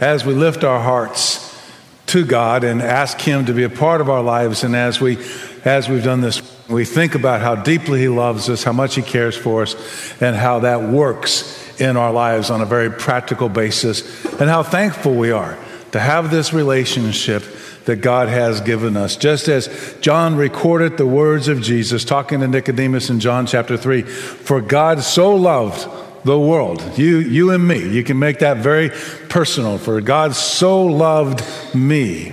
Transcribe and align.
as 0.00 0.24
we 0.24 0.34
lift 0.34 0.64
our 0.64 0.80
hearts 0.80 1.42
to 2.06 2.24
God 2.24 2.64
and 2.64 2.82
ask 2.82 3.20
Him 3.20 3.46
to 3.46 3.52
be 3.52 3.64
a 3.64 3.70
part 3.70 4.00
of 4.00 4.08
our 4.08 4.22
lives, 4.22 4.64
and 4.64 4.76
as 4.76 5.00
we 5.00 5.18
as 5.64 5.88
we've 5.88 6.04
done 6.04 6.20
this, 6.20 6.40
we 6.68 6.84
think 6.84 7.16
about 7.16 7.40
how 7.40 7.56
deeply 7.56 8.00
He 8.00 8.08
loves 8.08 8.48
us, 8.48 8.62
how 8.62 8.72
much 8.72 8.94
He 8.94 9.02
cares 9.02 9.36
for 9.36 9.62
us, 9.62 9.74
and 10.22 10.36
how 10.36 10.60
that 10.60 10.82
works 10.82 11.80
in 11.80 11.96
our 11.96 12.12
lives 12.12 12.50
on 12.50 12.60
a 12.60 12.66
very 12.66 12.90
practical 12.90 13.48
basis, 13.48 14.24
and 14.40 14.48
how 14.48 14.62
thankful 14.62 15.14
we 15.14 15.30
are 15.30 15.58
to 15.92 15.98
have 15.98 16.30
this 16.30 16.52
relationship 16.52 17.42
that 17.86 17.96
God 17.96 18.28
has 18.28 18.60
given 18.60 18.96
us. 18.96 19.16
Just 19.16 19.48
as 19.48 19.96
John 20.00 20.36
recorded 20.36 20.96
the 20.96 21.06
words 21.06 21.48
of 21.48 21.62
Jesus 21.62 22.04
talking 22.04 22.40
to 22.40 22.48
Nicodemus 22.48 23.10
in 23.10 23.20
John 23.20 23.46
chapter 23.46 23.76
3 23.76 24.02
For 24.02 24.60
God 24.60 25.02
so 25.02 25.34
loved 25.34 25.88
the 26.24 26.38
world, 26.38 26.82
you, 26.98 27.18
you 27.18 27.52
and 27.52 27.66
me. 27.66 27.88
You 27.88 28.02
can 28.02 28.18
make 28.18 28.40
that 28.40 28.56
very 28.56 28.90
personal. 29.36 29.76
For 29.76 30.00
God 30.00 30.34
so 30.34 30.86
loved 30.86 31.44
me 31.74 32.32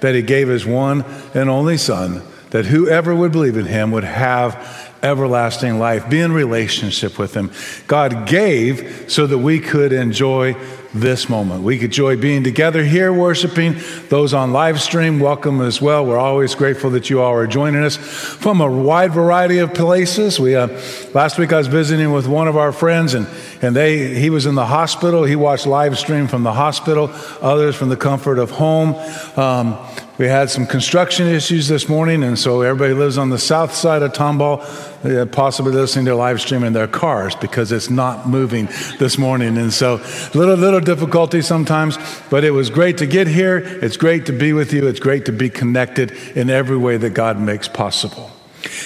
that 0.00 0.14
he 0.14 0.22
gave 0.22 0.48
his 0.48 0.64
one 0.64 1.04
and 1.34 1.50
only 1.50 1.76
Son, 1.76 2.22
that 2.48 2.64
whoever 2.64 3.14
would 3.14 3.32
believe 3.32 3.58
in 3.58 3.66
him 3.66 3.90
would 3.90 4.02
have 4.02 4.96
everlasting 5.02 5.78
life, 5.78 6.08
be 6.08 6.20
in 6.20 6.32
relationship 6.32 7.18
with 7.18 7.34
him. 7.34 7.50
God 7.86 8.26
gave 8.26 9.10
so 9.12 9.26
that 9.26 9.36
we 9.36 9.60
could 9.60 9.92
enjoy 9.92 10.54
this 10.94 11.28
moment. 11.28 11.62
We 11.62 11.78
could 11.78 11.86
enjoy 11.86 12.16
being 12.16 12.44
together 12.44 12.84
here 12.84 13.12
worshiping. 13.12 13.76
Those 14.08 14.34
on 14.34 14.52
live 14.52 14.80
stream, 14.80 15.20
welcome 15.20 15.60
as 15.60 15.80
well. 15.80 16.04
We're 16.04 16.18
always 16.18 16.54
grateful 16.54 16.90
that 16.90 17.08
you 17.08 17.20
all 17.20 17.32
are 17.32 17.46
joining 17.46 17.82
us 17.82 17.96
from 17.96 18.60
a 18.60 18.70
wide 18.70 19.12
variety 19.12 19.58
of 19.58 19.72
places. 19.74 20.38
We 20.38 20.54
uh, 20.54 20.68
last 21.14 21.38
week 21.38 21.52
I 21.52 21.58
was 21.58 21.66
visiting 21.66 22.12
with 22.12 22.26
one 22.26 22.48
of 22.48 22.56
our 22.56 22.72
friends, 22.72 23.14
and 23.14 23.26
and 23.62 23.74
they 23.74 24.14
he 24.14 24.30
was 24.30 24.46
in 24.46 24.54
the 24.54 24.66
hospital. 24.66 25.24
He 25.24 25.36
watched 25.36 25.66
live 25.66 25.98
stream 25.98 26.28
from 26.28 26.42
the 26.42 26.52
hospital. 26.52 27.10
Others 27.40 27.76
from 27.76 27.88
the 27.88 27.96
comfort 27.96 28.38
of 28.38 28.50
home. 28.50 28.94
Um, 29.36 29.78
we 30.22 30.28
had 30.28 30.48
some 30.48 30.68
construction 30.68 31.26
issues 31.26 31.66
this 31.66 31.88
morning, 31.88 32.22
and 32.22 32.38
so 32.38 32.62
everybody 32.62 32.94
lives 32.94 33.18
on 33.18 33.30
the 33.30 33.40
south 33.40 33.74
side 33.74 34.02
of 34.02 34.12
Tomball, 34.12 34.62
uh, 35.04 35.26
possibly 35.26 35.72
listening 35.72 36.04
to 36.04 36.14
live 36.14 36.40
stream 36.40 36.62
in 36.62 36.72
their 36.72 36.86
cars 36.86 37.34
because 37.34 37.72
it's 37.72 37.90
not 37.90 38.28
moving 38.28 38.66
this 39.00 39.18
morning. 39.18 39.58
And 39.58 39.72
so, 39.72 39.94
little 40.32 40.54
little 40.54 40.78
difficulty 40.78 41.42
sometimes, 41.42 41.98
but 42.30 42.44
it 42.44 42.52
was 42.52 42.70
great 42.70 42.98
to 42.98 43.06
get 43.06 43.26
here. 43.26 43.58
It's 43.58 43.96
great 43.96 44.26
to 44.26 44.32
be 44.32 44.52
with 44.52 44.72
you. 44.72 44.86
It's 44.86 45.00
great 45.00 45.24
to 45.24 45.32
be 45.32 45.50
connected 45.50 46.12
in 46.36 46.50
every 46.50 46.76
way 46.76 46.98
that 46.98 47.14
God 47.14 47.40
makes 47.40 47.66
possible. 47.66 48.30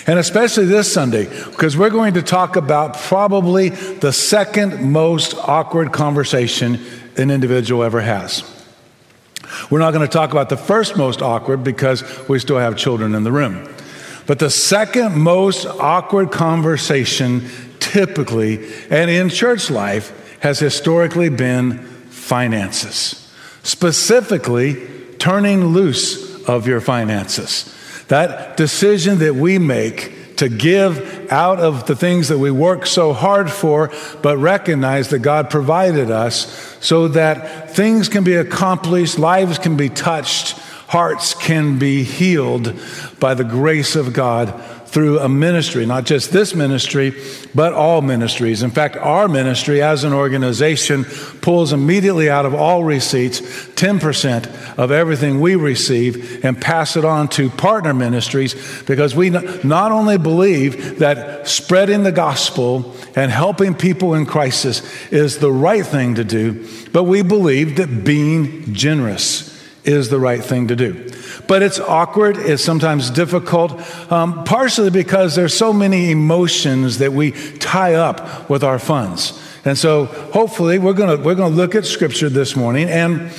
And 0.07 0.19
especially 0.19 0.65
this 0.65 0.91
Sunday, 0.91 1.27
because 1.51 1.77
we're 1.77 1.91
going 1.91 2.15
to 2.15 2.23
talk 2.23 2.57
about 2.57 2.97
probably 2.97 3.69
the 3.69 4.11
second 4.11 4.91
most 4.91 5.35
awkward 5.35 5.93
conversation 5.93 6.81
an 7.19 7.31
individual 7.31 7.83
ever 7.83 8.01
has. 8.01 8.56
We're 9.71 9.79
not 9.79 9.93
going 9.93 10.07
to 10.07 10.13
talk 10.13 10.33
about 10.33 10.49
the 10.49 10.57
first 10.57 10.97
most 10.97 11.23
awkward 11.23 11.65
because 11.65 12.05
we 12.29 12.39
still 12.39 12.59
have 12.59 12.77
children 12.77 13.15
in 13.15 13.25
the 13.25 13.33
room. 13.33 13.69
But 14.27 14.39
the 14.39 14.51
second 14.51 15.17
most 15.17 15.67
awkward 15.67 16.33
conversation, 16.33 17.49
typically, 17.79 18.67
and 18.91 19.11
in 19.11 19.29
church 19.29 19.71
life, 19.71 20.13
has 20.41 20.59
historically 20.59 21.29
been 21.29 21.79
finances. 22.11 23.33
Specifically, 23.63 24.87
turning 25.19 25.67
loose 25.67 26.45
of 26.49 26.67
your 26.67 26.81
finances. 26.81 27.73
That 28.09 28.57
decision 28.57 29.19
that 29.19 29.35
we 29.35 29.59
make 29.59 30.16
to 30.37 30.49
give 30.49 31.31
out 31.31 31.59
of 31.59 31.87
the 31.87 31.97
things 31.97 32.29
that 32.29 32.39
we 32.39 32.51
work 32.51 32.87
so 32.87 33.13
hard 33.13 33.51
for, 33.51 33.91
but 34.23 34.37
recognize 34.39 35.11
that 35.11 35.21
God 35.21 35.51
provided 35.51 36.11
us 36.11 36.77
so 36.81 37.09
that 37.09 37.71
things 37.71 38.09
can 38.09 38.25
be 38.25 38.35
accomplished, 38.35 39.19
lives 39.19 39.59
can 39.59 39.77
be 39.77 39.89
touched, 39.89 40.59
hearts 40.89 41.35
can 41.35 41.79
be 41.79 42.03
healed 42.05 42.75
by 43.19 43.35
the 43.35 43.45
grace 43.45 43.97
of 43.97 44.13
God 44.13 44.63
through 44.97 45.19
a 45.19 45.29
ministry, 45.29 45.85
not 45.85 46.07
just 46.07 46.33
this 46.33 46.55
ministry, 46.55 47.15
but 47.55 47.75
all 47.75 48.01
ministries. 48.01 48.63
In 48.63 48.71
fact, 48.71 48.97
our 48.97 49.29
ministry 49.29 49.83
as 49.83 50.05
an 50.05 50.15
organization 50.15 51.05
pulls 51.43 51.75
immediately 51.75 52.31
out 52.31 52.47
of 52.47 52.55
all 52.55 52.83
receipts 52.83 53.43
10% 53.43 54.79
of 54.79 54.91
everything 54.91 55.39
we 55.39 55.55
receive 55.55 56.43
and 56.43 56.59
pass 56.59 56.97
it 56.97 57.05
on 57.05 57.29
to 57.29 57.51
partner 57.51 57.93
ministries 57.93 58.55
because 58.85 59.15
we 59.15 59.29
not 59.29 59.93
only 59.93 60.17
believe 60.17 60.99
that 61.01 61.47
spreading 61.47 62.03
the 62.03 62.11
gospel 62.11 62.97
and 63.15 63.31
helping 63.31 63.75
people 63.75 64.15
in 64.15 64.25
crisis 64.25 64.81
is 65.13 65.41
the 65.41 65.53
right 65.53 65.85
thing 65.85 66.15
to 66.15 66.25
do, 66.25 66.67
but 66.95 67.05
we 67.05 67.21
believe 67.21 67.77
that 67.77 68.03
being 68.03 68.73
generous 68.73 69.63
is 69.85 70.09
the 70.09 70.19
right 70.19 70.43
thing 70.43 70.69
to 70.69 70.75
do. 70.75 71.07
But 71.49 71.63
it's 71.63 71.79
awkward, 71.79 72.37
it's 72.37 72.65
sometimes 72.65 73.11
difficult, 73.11 73.73
um, 74.11 74.45
partially 74.45 74.91
because 74.91 75.37
there's 75.37 75.55
so 75.57 75.73
many 75.73 76.11
emotions 76.11 76.99
that 76.99 77.13
we 77.13 77.33
tie 77.59 77.95
up 77.95 78.51
with 78.51 78.65
our 78.65 78.79
funds. 78.79 79.41
And 79.65 79.77
so 79.77 80.05
hopefully 80.05 80.79
we're 80.79 80.93
going 80.93 81.17
to 81.17 81.23
we're 81.23 81.35
going 81.35 81.51
to 81.51 81.57
look 81.57 81.75
at 81.75 81.85
Scripture 81.85 82.29
this 82.29 82.55
morning 82.55 82.89
and 82.89 83.33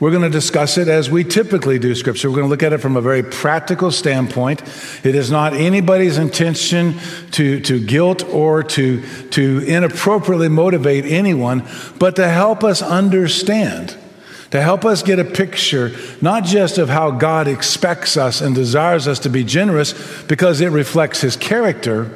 we're 0.00 0.10
going 0.10 0.22
to 0.22 0.30
discuss 0.30 0.78
it 0.78 0.86
as 0.86 1.10
we 1.10 1.24
typically 1.24 1.80
do 1.80 1.92
Scripture. 1.94 2.30
We're 2.30 2.36
going 2.36 2.46
to 2.46 2.50
look 2.50 2.62
at 2.62 2.72
it 2.72 2.78
from 2.78 2.96
a 2.96 3.00
very 3.00 3.24
practical 3.24 3.90
standpoint. 3.90 4.62
It 5.04 5.16
is 5.16 5.30
not 5.30 5.54
anybody's 5.54 6.18
intention 6.18 6.94
to, 7.32 7.60
to 7.60 7.84
guilt 7.84 8.22
or 8.24 8.62
to, 8.62 9.02
to 9.30 9.58
inappropriately 9.66 10.48
motivate 10.48 11.04
anyone, 11.04 11.64
but 11.98 12.14
to 12.16 12.28
help 12.28 12.62
us 12.62 12.80
understand 12.80 13.96
to 14.50 14.62
help 14.62 14.84
us 14.84 15.02
get 15.02 15.18
a 15.18 15.24
picture 15.24 15.92
not 16.20 16.44
just 16.44 16.78
of 16.78 16.88
how 16.88 17.10
God 17.10 17.48
expects 17.48 18.16
us 18.16 18.40
and 18.40 18.54
desires 18.54 19.06
us 19.06 19.18
to 19.20 19.28
be 19.28 19.44
generous 19.44 20.22
because 20.24 20.60
it 20.60 20.70
reflects 20.70 21.20
his 21.20 21.36
character, 21.36 22.10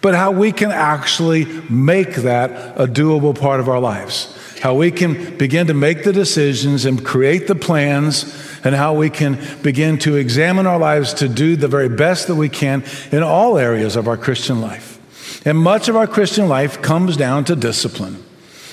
but 0.00 0.14
how 0.14 0.32
we 0.32 0.52
can 0.52 0.70
actually 0.70 1.44
make 1.70 2.16
that 2.16 2.50
a 2.78 2.86
doable 2.86 3.38
part 3.38 3.60
of 3.60 3.68
our 3.68 3.80
lives. 3.80 4.38
How 4.60 4.74
we 4.74 4.90
can 4.90 5.36
begin 5.38 5.66
to 5.68 5.74
make 5.74 6.04
the 6.04 6.12
decisions 6.12 6.84
and 6.84 7.04
create 7.04 7.48
the 7.48 7.54
plans, 7.56 8.24
and 8.64 8.76
how 8.76 8.94
we 8.94 9.10
can 9.10 9.38
begin 9.62 9.98
to 9.98 10.14
examine 10.14 10.68
our 10.68 10.78
lives 10.78 11.14
to 11.14 11.28
do 11.28 11.56
the 11.56 11.66
very 11.66 11.88
best 11.88 12.28
that 12.28 12.36
we 12.36 12.48
can 12.48 12.84
in 13.10 13.24
all 13.24 13.58
areas 13.58 13.96
of 13.96 14.06
our 14.06 14.16
Christian 14.16 14.60
life. 14.60 15.00
And 15.44 15.58
much 15.58 15.88
of 15.88 15.96
our 15.96 16.06
Christian 16.06 16.48
life 16.48 16.80
comes 16.80 17.16
down 17.16 17.44
to 17.46 17.56
discipline. 17.56 18.22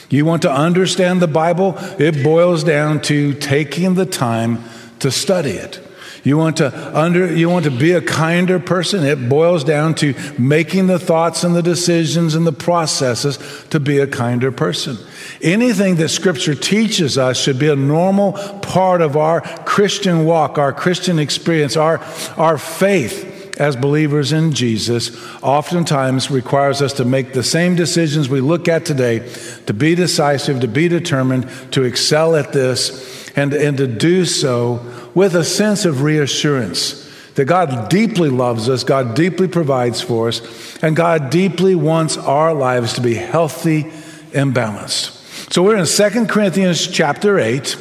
You 0.09 0.25
want 0.25 0.41
to 0.41 0.51
understand 0.51 1.21
the 1.21 1.27
Bible? 1.27 1.75
It 1.99 2.23
boils 2.23 2.63
down 2.63 3.01
to 3.03 3.33
taking 3.33 3.93
the 3.93 4.05
time 4.05 4.63
to 4.99 5.11
study 5.11 5.51
it. 5.51 5.85
You 6.23 6.37
want 6.37 6.57
to 6.57 6.97
under 6.97 7.33
you 7.33 7.49
want 7.49 7.65
to 7.65 7.71
be 7.71 7.93
a 7.93 8.01
kinder 8.01 8.59
person? 8.59 9.05
It 9.05 9.29
boils 9.29 9.63
down 9.63 9.95
to 9.95 10.13
making 10.37 10.87
the 10.87 10.99
thoughts 10.99 11.43
and 11.43 11.55
the 11.55 11.61
decisions 11.61 12.35
and 12.35 12.45
the 12.45 12.51
processes 12.51 13.37
to 13.69 13.79
be 13.79 13.99
a 13.99 14.07
kinder 14.07 14.51
person. 14.51 14.97
Anything 15.41 15.95
that 15.95 16.09
scripture 16.09 16.55
teaches 16.55 17.17
us 17.17 17.41
should 17.41 17.57
be 17.57 17.69
a 17.69 17.75
normal 17.75 18.33
part 18.59 19.01
of 19.01 19.15
our 19.15 19.41
Christian 19.63 20.25
walk, 20.25 20.57
our 20.57 20.73
Christian 20.73 21.19
experience, 21.19 21.77
our, 21.77 21.99
our 22.35 22.57
faith 22.57 23.28
as 23.59 23.75
believers 23.75 24.31
in 24.31 24.53
Jesus 24.53 25.15
oftentimes 25.43 26.31
requires 26.31 26.81
us 26.81 26.93
to 26.93 27.05
make 27.05 27.33
the 27.33 27.43
same 27.43 27.75
decisions 27.75 28.29
we 28.29 28.41
look 28.41 28.67
at 28.67 28.85
today, 28.85 29.19
to 29.65 29.73
be 29.73 29.95
decisive, 29.95 30.61
to 30.61 30.67
be 30.67 30.87
determined, 30.87 31.49
to 31.73 31.83
excel 31.83 32.35
at 32.35 32.53
this, 32.53 33.29
and, 33.35 33.53
and 33.53 33.77
to 33.77 33.87
do 33.87 34.25
so 34.25 34.83
with 35.13 35.35
a 35.35 35.43
sense 35.43 35.85
of 35.85 36.01
reassurance 36.01 37.05
that 37.35 37.45
God 37.45 37.89
deeply 37.89 38.29
loves 38.29 38.67
us, 38.67 38.83
God 38.83 39.15
deeply 39.15 39.47
provides 39.47 40.01
for 40.01 40.29
us, 40.29 40.77
and 40.83 40.95
God 40.95 41.29
deeply 41.29 41.75
wants 41.75 42.17
our 42.17 42.53
lives 42.53 42.93
to 42.93 43.01
be 43.01 43.13
healthy 43.13 43.91
and 44.33 44.53
balanced. 44.53 45.15
So 45.53 45.63
we're 45.63 45.77
in 45.77 45.85
2 45.85 46.25
Corinthians 46.27 46.87
chapter 46.87 47.39
8 47.39 47.77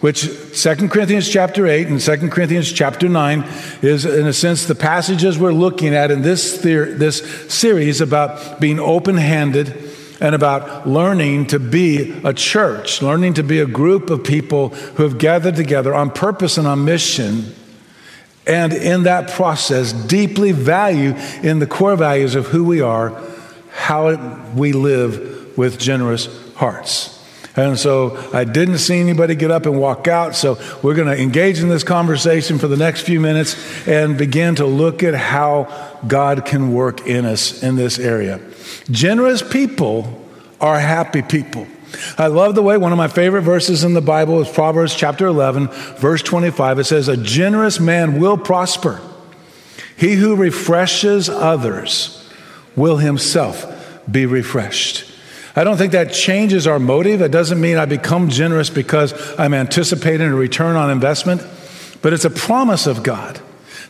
which 0.00 0.22
2 0.22 0.88
Corinthians 0.88 1.28
chapter 1.28 1.66
8 1.66 1.88
and 1.88 2.00
2 2.00 2.30
Corinthians 2.30 2.72
chapter 2.72 3.08
9 3.08 3.44
is, 3.82 4.06
in 4.06 4.26
a 4.26 4.32
sense, 4.32 4.64
the 4.64 4.74
passages 4.74 5.38
we're 5.38 5.52
looking 5.52 5.94
at 5.94 6.10
in 6.10 6.22
this, 6.22 6.60
theory, 6.60 6.94
this 6.94 7.18
series 7.52 8.00
about 8.00 8.60
being 8.60 8.80
open 8.80 9.18
handed 9.18 9.90
and 10.18 10.34
about 10.34 10.88
learning 10.88 11.46
to 11.48 11.58
be 11.58 12.18
a 12.24 12.32
church, 12.32 13.02
learning 13.02 13.34
to 13.34 13.42
be 13.42 13.60
a 13.60 13.66
group 13.66 14.08
of 14.08 14.24
people 14.24 14.70
who 14.70 15.02
have 15.02 15.18
gathered 15.18 15.56
together 15.56 15.94
on 15.94 16.10
purpose 16.10 16.56
and 16.56 16.66
on 16.66 16.84
mission. 16.84 17.54
And 18.46 18.72
in 18.72 19.02
that 19.02 19.30
process, 19.30 19.92
deeply 19.92 20.52
value 20.52 21.14
in 21.42 21.58
the 21.58 21.66
core 21.66 21.96
values 21.96 22.34
of 22.34 22.46
who 22.46 22.64
we 22.64 22.80
are, 22.80 23.22
how 23.70 24.16
we 24.54 24.72
live 24.72 25.58
with 25.58 25.78
generous 25.78 26.26
hearts. 26.54 27.19
And 27.60 27.78
so 27.78 28.16
I 28.32 28.44
didn't 28.44 28.78
see 28.78 28.98
anybody 28.98 29.34
get 29.34 29.50
up 29.50 29.66
and 29.66 29.78
walk 29.78 30.08
out. 30.08 30.34
So 30.34 30.58
we're 30.82 30.94
going 30.94 31.14
to 31.14 31.22
engage 31.22 31.60
in 31.60 31.68
this 31.68 31.84
conversation 31.84 32.58
for 32.58 32.68
the 32.68 32.76
next 32.76 33.02
few 33.02 33.20
minutes 33.20 33.54
and 33.86 34.16
begin 34.16 34.54
to 34.56 34.66
look 34.66 35.02
at 35.02 35.14
how 35.14 35.98
God 36.06 36.46
can 36.46 36.72
work 36.72 37.06
in 37.06 37.26
us 37.26 37.62
in 37.62 37.76
this 37.76 37.98
area. 37.98 38.40
Generous 38.90 39.42
people 39.42 40.26
are 40.58 40.78
happy 40.78 41.20
people. 41.20 41.66
I 42.16 42.28
love 42.28 42.54
the 42.54 42.62
way 42.62 42.78
one 42.78 42.92
of 42.92 42.98
my 42.98 43.08
favorite 43.08 43.42
verses 43.42 43.84
in 43.84 43.92
the 43.92 44.00
Bible 44.00 44.40
is 44.40 44.48
Proverbs 44.48 44.94
chapter 44.94 45.26
11, 45.26 45.68
verse 45.98 46.22
25. 46.22 46.78
It 46.78 46.84
says, 46.84 47.08
A 47.08 47.16
generous 47.16 47.78
man 47.78 48.20
will 48.20 48.38
prosper. 48.38 49.00
He 49.96 50.14
who 50.14 50.34
refreshes 50.34 51.28
others 51.28 52.26
will 52.74 52.96
himself 52.96 53.66
be 54.10 54.24
refreshed. 54.24 55.09
I 55.56 55.64
don't 55.64 55.76
think 55.76 55.92
that 55.92 56.12
changes 56.12 56.66
our 56.66 56.78
motive. 56.78 57.22
It 57.22 57.32
doesn't 57.32 57.60
mean 57.60 57.76
I 57.76 57.84
become 57.84 58.28
generous 58.28 58.70
because 58.70 59.12
I'm 59.38 59.54
anticipating 59.54 60.28
a 60.28 60.34
return 60.34 60.76
on 60.76 60.90
investment, 60.90 61.44
but 62.02 62.12
it's 62.12 62.24
a 62.24 62.30
promise 62.30 62.86
of 62.86 63.02
God 63.02 63.40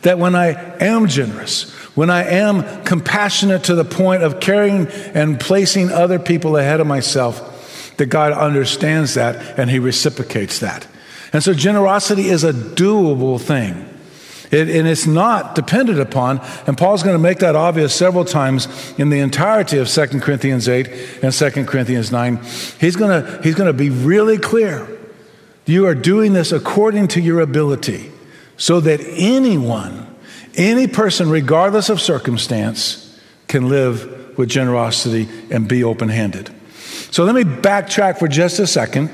that 0.01 0.17
when 0.17 0.35
I 0.35 0.49
am 0.79 1.07
generous, 1.07 1.71
when 1.95 2.09
I 2.09 2.23
am 2.23 2.83
compassionate 2.83 3.65
to 3.65 3.75
the 3.75 3.85
point 3.85 4.23
of 4.23 4.39
caring 4.39 4.87
and 4.87 5.39
placing 5.39 5.91
other 5.91 6.17
people 6.17 6.57
ahead 6.57 6.79
of 6.79 6.87
myself, 6.87 7.95
that 7.97 8.07
God 8.07 8.33
understands 8.33 9.13
that 9.13 9.59
and 9.59 9.69
He 9.69 9.77
reciprocates 9.77 10.59
that. 10.59 10.87
And 11.33 11.43
so 11.43 11.53
generosity 11.53 12.29
is 12.29 12.43
a 12.43 12.53
doable 12.53 13.39
thing. 13.39 13.87
It, 14.51 14.69
and 14.69 14.85
it's 14.85 15.07
not 15.07 15.55
dependent 15.55 15.99
upon, 15.99 16.41
and 16.67 16.77
Paul's 16.77 17.03
going 17.03 17.15
to 17.15 17.21
make 17.21 17.39
that 17.39 17.55
obvious 17.55 17.95
several 17.95 18.25
times 18.25 18.67
in 18.97 19.09
the 19.09 19.19
entirety 19.19 19.77
of 19.77 19.87
2 19.87 20.07
Corinthians 20.19 20.67
8 20.67 21.23
and 21.23 21.33
2 21.33 21.65
Corinthians 21.65 22.11
9. 22.11 22.37
He's 22.79 22.97
going 22.97 23.23
to, 23.23 23.41
he's 23.41 23.55
going 23.55 23.67
to 23.67 23.73
be 23.73 23.89
really 23.89 24.37
clear. 24.37 24.87
You 25.65 25.85
are 25.87 25.95
doing 25.95 26.33
this 26.33 26.51
according 26.51 27.07
to 27.09 27.21
your 27.21 27.39
ability, 27.39 28.11
so 28.57 28.81
that 28.81 28.99
anyone, 29.01 30.13
any 30.55 30.85
person, 30.85 31.29
regardless 31.29 31.89
of 31.89 32.01
circumstance, 32.01 33.19
can 33.47 33.69
live 33.69 34.37
with 34.37 34.49
generosity 34.49 35.29
and 35.49 35.67
be 35.67 35.83
open 35.83 36.09
handed. 36.09 36.49
So 37.11 37.23
let 37.23 37.35
me 37.35 37.43
backtrack 37.43 38.19
for 38.19 38.27
just 38.27 38.59
a 38.59 38.67
second. 38.67 39.09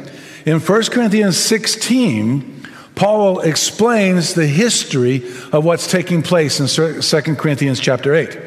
In 0.45 0.59
1 0.59 0.83
Corinthians 0.85 1.37
16, 1.37 2.56
Paul 2.97 3.41
explains 3.41 4.33
the 4.33 4.47
history 4.47 5.17
of 5.51 5.63
what's 5.63 5.89
taking 5.89 6.23
place 6.23 6.59
in 6.59 6.67
2 6.67 7.35
Corinthians 7.35 7.79
chapter 7.79 8.15
8. 8.15 8.37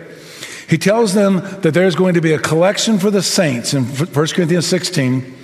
He 0.69 0.77
tells 0.77 1.15
them 1.15 1.37
that 1.63 1.73
there's 1.73 1.95
going 1.95 2.15
to 2.15 2.21
be 2.21 2.33
a 2.33 2.39
collection 2.39 2.99
for 2.99 3.11
the 3.11 3.23
saints 3.23 3.75
in 3.75 3.85
1 3.85 4.07
Corinthians 4.13 4.67
16. 4.67 5.37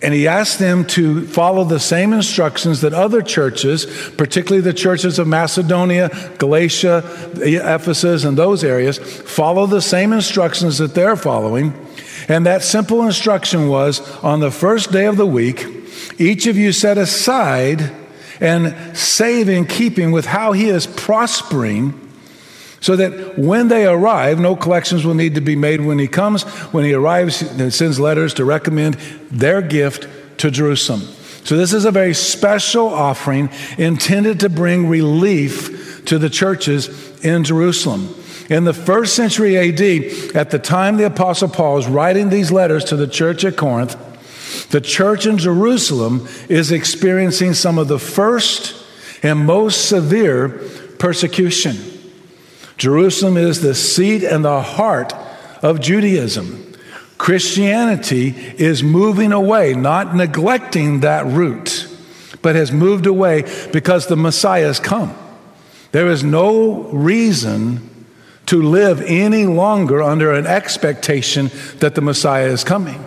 And 0.00 0.14
he 0.14 0.28
asks 0.28 0.58
them 0.58 0.84
to 0.88 1.26
follow 1.26 1.64
the 1.64 1.80
same 1.80 2.12
instructions 2.12 2.82
that 2.82 2.92
other 2.92 3.22
churches, 3.22 3.86
particularly 4.16 4.62
the 4.62 4.72
churches 4.72 5.18
of 5.18 5.26
Macedonia, 5.26 6.08
Galatia, 6.38 7.02
Ephesus, 7.36 8.24
and 8.24 8.38
those 8.38 8.62
areas, 8.62 8.98
follow 8.98 9.66
the 9.66 9.82
same 9.82 10.12
instructions 10.12 10.78
that 10.78 10.94
they're 10.94 11.16
following. 11.16 11.72
And 12.28 12.46
that 12.46 12.62
simple 12.62 13.02
instruction 13.02 13.68
was 13.68 14.00
on 14.22 14.40
the 14.40 14.50
first 14.52 14.92
day 14.92 15.06
of 15.06 15.16
the 15.16 15.26
week, 15.26 15.66
each 16.18 16.46
of 16.46 16.56
you 16.56 16.72
set 16.72 16.98
aside 16.98 17.92
and 18.40 18.96
save 18.96 19.48
in 19.48 19.66
keeping 19.66 20.12
with 20.12 20.26
how 20.26 20.52
he 20.52 20.68
is 20.68 20.86
prospering 20.86 22.08
so 22.80 22.94
that 22.96 23.38
when 23.38 23.68
they 23.68 23.86
arrive, 23.86 24.38
no 24.38 24.54
collections 24.54 25.04
will 25.04 25.14
need 25.14 25.34
to 25.34 25.40
be 25.40 25.56
made 25.56 25.80
when 25.80 25.98
he 25.98 26.06
comes. 26.06 26.44
When 26.72 26.84
he 26.84 26.94
arrives, 26.94 27.40
he 27.40 27.70
sends 27.70 27.98
letters 27.98 28.34
to 28.34 28.44
recommend 28.44 28.94
their 29.30 29.60
gift 29.62 30.08
to 30.38 30.50
Jerusalem. 30.50 31.00
So, 31.44 31.56
this 31.56 31.72
is 31.72 31.84
a 31.84 31.90
very 31.90 32.14
special 32.14 32.88
offering 32.88 33.50
intended 33.78 34.40
to 34.40 34.48
bring 34.48 34.88
relief 34.88 36.04
to 36.06 36.18
the 36.18 36.28
churches 36.28 37.24
in 37.24 37.44
Jerusalem. 37.44 38.14
In 38.50 38.64
the 38.64 38.74
first 38.74 39.14
century 39.14 39.56
AD, 39.56 40.34
at 40.34 40.50
the 40.50 40.58
time 40.58 40.96
the 40.96 41.06
Apostle 41.06 41.48
Paul 41.48 41.78
is 41.78 41.86
writing 41.86 42.28
these 42.28 42.52
letters 42.52 42.84
to 42.84 42.96
the 42.96 43.06
church 43.06 43.44
at 43.44 43.56
Corinth, 43.56 43.96
the 44.70 44.80
church 44.80 45.26
in 45.26 45.38
Jerusalem 45.38 46.28
is 46.48 46.70
experiencing 46.70 47.54
some 47.54 47.78
of 47.78 47.88
the 47.88 47.98
first 47.98 48.74
and 49.22 49.46
most 49.46 49.88
severe 49.88 50.48
persecution. 50.98 51.76
Jerusalem 52.76 53.36
is 53.36 53.60
the 53.60 53.74
seat 53.74 54.22
and 54.22 54.44
the 54.44 54.62
heart 54.62 55.12
of 55.62 55.80
Judaism. 55.80 56.74
Christianity 57.16 58.28
is 58.58 58.82
moving 58.82 59.32
away, 59.32 59.74
not 59.74 60.14
neglecting 60.14 61.00
that 61.00 61.26
root, 61.26 61.88
but 62.42 62.54
has 62.54 62.70
moved 62.70 63.06
away 63.06 63.44
because 63.72 64.06
the 64.06 64.16
Messiah 64.16 64.66
has 64.66 64.78
come. 64.78 65.16
There 65.90 66.08
is 66.08 66.22
no 66.22 66.84
reason 66.90 68.06
to 68.46 68.62
live 68.62 69.02
any 69.02 69.46
longer 69.46 70.02
under 70.02 70.32
an 70.32 70.46
expectation 70.46 71.50
that 71.78 71.94
the 71.94 72.00
Messiah 72.00 72.46
is 72.46 72.62
coming. 72.62 73.04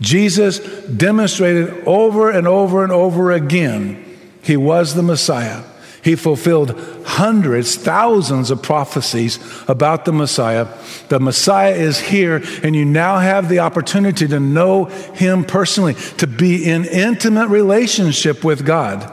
Jesus 0.00 0.58
demonstrated 0.84 1.84
over 1.86 2.30
and 2.30 2.46
over 2.46 2.82
and 2.82 2.92
over 2.92 3.32
again 3.32 4.02
he 4.42 4.56
was 4.56 4.94
the 4.94 5.02
Messiah. 5.02 5.64
He 6.04 6.14
fulfilled 6.14 6.70
hundreds, 7.04 7.74
thousands 7.74 8.52
of 8.52 8.62
prophecies 8.62 9.40
about 9.66 10.04
the 10.04 10.12
Messiah. 10.12 10.68
The 11.08 11.18
Messiah 11.18 11.74
is 11.74 11.98
here, 11.98 12.44
and 12.62 12.76
you 12.76 12.84
now 12.84 13.18
have 13.18 13.48
the 13.48 13.58
opportunity 13.58 14.28
to 14.28 14.38
know 14.38 14.84
him 14.84 15.44
personally, 15.44 15.94
to 16.18 16.28
be 16.28 16.64
in 16.64 16.84
intimate 16.84 17.48
relationship 17.48 18.44
with 18.44 18.64
God 18.64 19.12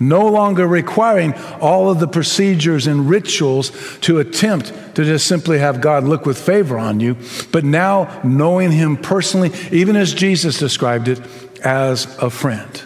no 0.00 0.26
longer 0.26 0.66
requiring 0.66 1.34
all 1.60 1.90
of 1.90 2.00
the 2.00 2.08
procedures 2.08 2.86
and 2.86 3.08
rituals 3.08 3.70
to 4.00 4.18
attempt 4.18 4.72
to 4.96 5.04
just 5.04 5.26
simply 5.26 5.58
have 5.58 5.82
God 5.82 6.04
look 6.04 6.24
with 6.24 6.38
favor 6.38 6.78
on 6.78 6.98
you, 7.00 7.16
but 7.52 7.64
now 7.64 8.20
knowing 8.24 8.72
Him 8.72 8.96
personally, 8.96 9.52
even 9.70 9.94
as 9.96 10.14
Jesus 10.14 10.58
described 10.58 11.06
it, 11.06 11.20
as 11.62 12.06
a 12.18 12.30
friend. 12.30 12.82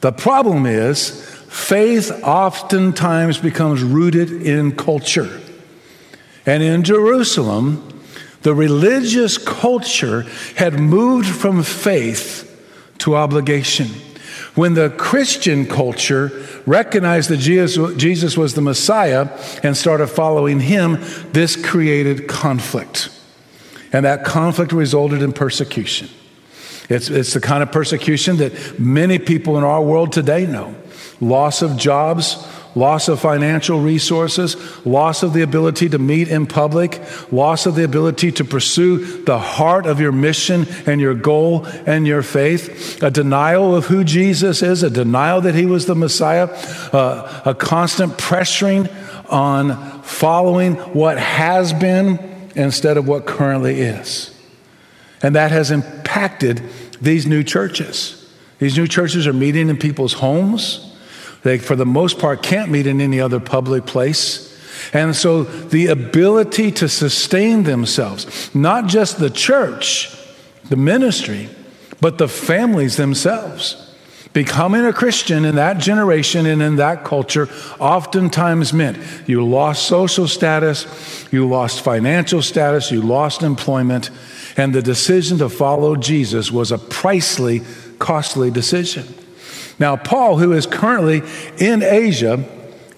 The 0.00 0.12
problem 0.12 0.66
is, 0.66 1.28
faith 1.48 2.10
oftentimes 2.22 3.38
becomes 3.38 3.82
rooted 3.82 4.30
in 4.30 4.76
culture. 4.76 5.40
And 6.46 6.62
in 6.62 6.84
Jerusalem, 6.84 7.88
the 8.42 8.54
religious 8.54 9.38
culture 9.38 10.26
had 10.56 10.78
moved 10.78 11.26
from 11.26 11.62
faith 11.62 12.50
to 12.98 13.16
obligation. 13.16 13.88
When 14.54 14.74
the 14.74 14.90
Christian 14.90 15.66
culture 15.66 16.30
recognized 16.64 17.28
that 17.30 17.38
Jesus 17.38 18.36
was 18.36 18.54
the 18.54 18.60
Messiah 18.60 19.28
and 19.62 19.76
started 19.76 20.06
following 20.06 20.60
him, 20.60 20.98
this 21.32 21.56
created 21.56 22.28
conflict. 22.28 23.10
And 23.92 24.04
that 24.04 24.24
conflict 24.24 24.72
resulted 24.72 25.22
in 25.22 25.32
persecution. 25.32 26.08
It's, 26.88 27.08
it's 27.08 27.32
the 27.32 27.40
kind 27.40 27.62
of 27.62 27.72
persecution 27.72 28.36
that 28.36 28.78
many 28.78 29.18
people 29.18 29.56
in 29.58 29.64
our 29.64 29.82
world 29.82 30.12
today 30.12 30.46
know 30.46 30.74
loss 31.20 31.62
of 31.62 31.76
jobs, 31.76 32.46
loss 32.74 33.08
of 33.08 33.20
financial 33.20 33.80
resources, 33.80 34.56
loss 34.86 35.22
of 35.22 35.32
the 35.32 35.42
ability 35.42 35.88
to 35.88 35.98
meet 35.98 36.28
in 36.28 36.46
public, 36.46 37.00
loss 37.32 37.66
of 37.66 37.74
the 37.74 37.84
ability 37.84 38.32
to 38.32 38.44
pursue 38.44 39.22
the 39.24 39.38
heart 39.38 39.86
of 39.86 40.00
your 40.00 40.12
mission 40.12 40.66
and 40.86 41.00
your 41.00 41.14
goal 41.14 41.66
and 41.86 42.06
your 42.06 42.22
faith, 42.22 43.02
a 43.02 43.10
denial 43.10 43.74
of 43.74 43.86
who 43.86 44.04
Jesus 44.04 44.62
is, 44.62 44.82
a 44.82 44.90
denial 44.90 45.40
that 45.40 45.54
he 45.54 45.66
was 45.66 45.86
the 45.86 45.94
Messiah, 45.94 46.46
uh, 46.92 47.42
a 47.44 47.54
constant 47.54 48.12
pressuring 48.14 48.90
on 49.30 50.02
following 50.02 50.74
what 50.74 51.18
has 51.18 51.72
been 51.72 52.50
instead 52.54 52.96
of 52.96 53.08
what 53.08 53.26
currently 53.26 53.80
is. 53.80 54.30
And 55.22 55.34
that 55.34 55.50
has 55.50 55.70
impacted 55.70 56.62
these 57.00 57.26
new 57.26 57.42
churches. 57.42 58.20
These 58.58 58.76
new 58.76 58.86
churches 58.86 59.26
are 59.26 59.32
meeting 59.32 59.68
in 59.68 59.76
people's 59.76 60.14
homes. 60.14 60.93
They, 61.44 61.58
for 61.58 61.76
the 61.76 61.86
most 61.86 62.18
part, 62.18 62.42
can't 62.42 62.70
meet 62.70 62.86
in 62.86 63.00
any 63.00 63.20
other 63.20 63.38
public 63.38 63.86
place. 63.86 64.50
And 64.92 65.14
so 65.14 65.44
the 65.44 65.86
ability 65.86 66.72
to 66.72 66.88
sustain 66.88 67.62
themselves, 67.62 68.52
not 68.54 68.86
just 68.86 69.18
the 69.18 69.30
church, 69.30 70.16
the 70.68 70.76
ministry, 70.76 71.48
but 72.00 72.18
the 72.18 72.28
families 72.28 72.96
themselves. 72.96 73.80
Becoming 74.32 74.84
a 74.84 74.92
Christian 74.92 75.44
in 75.44 75.54
that 75.54 75.78
generation 75.78 76.44
and 76.44 76.60
in 76.60 76.76
that 76.76 77.04
culture 77.04 77.48
oftentimes 77.78 78.72
meant 78.72 78.98
you 79.28 79.46
lost 79.46 79.86
social 79.86 80.26
status, 80.26 81.28
you 81.30 81.48
lost 81.48 81.82
financial 81.82 82.42
status, 82.42 82.90
you 82.90 83.00
lost 83.00 83.42
employment, 83.42 84.10
and 84.56 84.74
the 84.74 84.82
decision 84.82 85.38
to 85.38 85.48
follow 85.48 85.94
Jesus 85.94 86.50
was 86.50 86.72
a 86.72 86.78
pricely, 86.78 87.64
costly 88.00 88.50
decision. 88.50 89.06
Now, 89.78 89.96
Paul, 89.96 90.38
who 90.38 90.52
is 90.52 90.66
currently 90.66 91.22
in 91.58 91.82
Asia, 91.82 92.44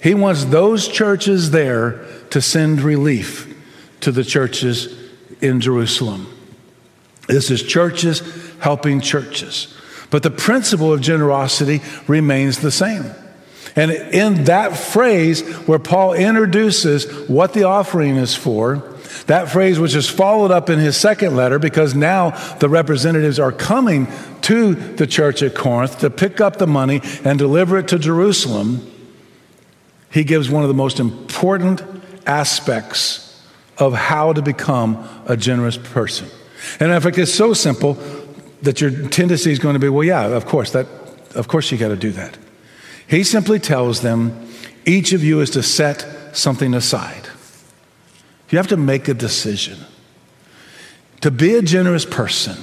he 0.03 0.15
wants 0.15 0.45
those 0.45 0.89
churches 0.89 1.51
there 1.51 2.05
to 2.31 2.41
send 2.41 2.81
relief 2.81 3.53
to 4.01 4.13
the 4.13 4.25
churches 4.25 4.95
in 5.41 5.61
Jerusalem. 5.61 6.27
This 7.29 7.51
is 7.51 7.63
churches 7.63 8.23
helping 8.61 9.01
churches. 9.01 9.75
But 10.11 10.23
the 10.23 10.31
principle 10.31 10.93
of 10.93 11.01
generosity 11.01 11.81
remains 12.07 12.59
the 12.59 12.71
same. 12.71 13.11
And 13.75 13.91
in 13.91 14.45
that 14.45 14.77
phrase 14.77 15.43
where 15.67 15.79
Paul 15.79 16.15
introduces 16.15 17.29
what 17.29 17.53
the 17.53 17.65
offering 17.65 18.17
is 18.17 18.35
for, 18.35 18.96
That 19.27 19.51
phrase 19.51 19.79
which 19.81 19.95
is 19.95 20.09
followed 20.09 20.51
up 20.51 20.71
in 20.71 20.79
his 20.79 20.97
second 20.97 21.35
letter 21.35 21.59
because 21.59 21.95
now 21.95 22.31
the 22.57 22.69
representatives 22.69 23.39
are 23.41 23.53
coming 23.53 24.07
to 24.43 24.75
the 24.75 25.07
church 25.07 25.43
at 25.43 25.55
Corinth 25.55 25.99
to 26.01 26.11
pick 26.11 26.41
up 26.41 26.57
the 26.57 26.67
money 26.67 27.01
and 27.25 27.39
deliver 27.39 27.79
it 27.79 27.89
to 27.89 27.99
Jerusalem. 27.99 28.89
He 30.11 30.23
gives 30.23 30.49
one 30.49 30.63
of 30.63 30.69
the 30.69 30.75
most 30.75 31.01
important 31.01 31.83
aspects 32.27 33.45
of 33.79 33.95
how 33.95 34.33
to 34.33 34.43
become 34.43 35.07
a 35.27 35.37
generous 35.37 35.77
person. 35.77 36.29
And 36.81 36.93
in 36.93 37.01
fact, 37.01 37.19
it's 37.19 37.35
so 37.35 37.53
simple 37.53 37.95
that 38.63 38.81
your 38.81 39.09
tendency 39.09 39.53
is 39.53 39.59
going 39.59 39.75
to 39.75 39.81
be, 39.81 39.89
well, 39.89 40.05
yeah, 40.05 40.27
of 40.27 40.47
course, 40.47 40.71
that, 40.71 40.87
of 41.35 41.49
course 41.49 41.71
you 41.71 41.79
got 41.79 41.89
to 41.89 41.97
do 41.97 42.13
that. 42.13 42.39
He 43.07 43.23
simply 43.25 43.59
tells 43.59 44.01
them, 44.01 44.49
each 44.85 45.13
of 45.13 45.23
you 45.23 45.41
is 45.41 45.51
to 45.51 45.63
set 45.63 46.07
something 46.33 46.75
aside. 46.75 47.26
You 48.51 48.59
have 48.59 48.69
to 48.69 48.77
make 48.77 49.09
a 49.09 49.15
decision. 49.15 49.79
To 51.23 51.31
be 51.31 51.55
a 51.55 51.63
generous 51.63 52.05
person 52.05 52.57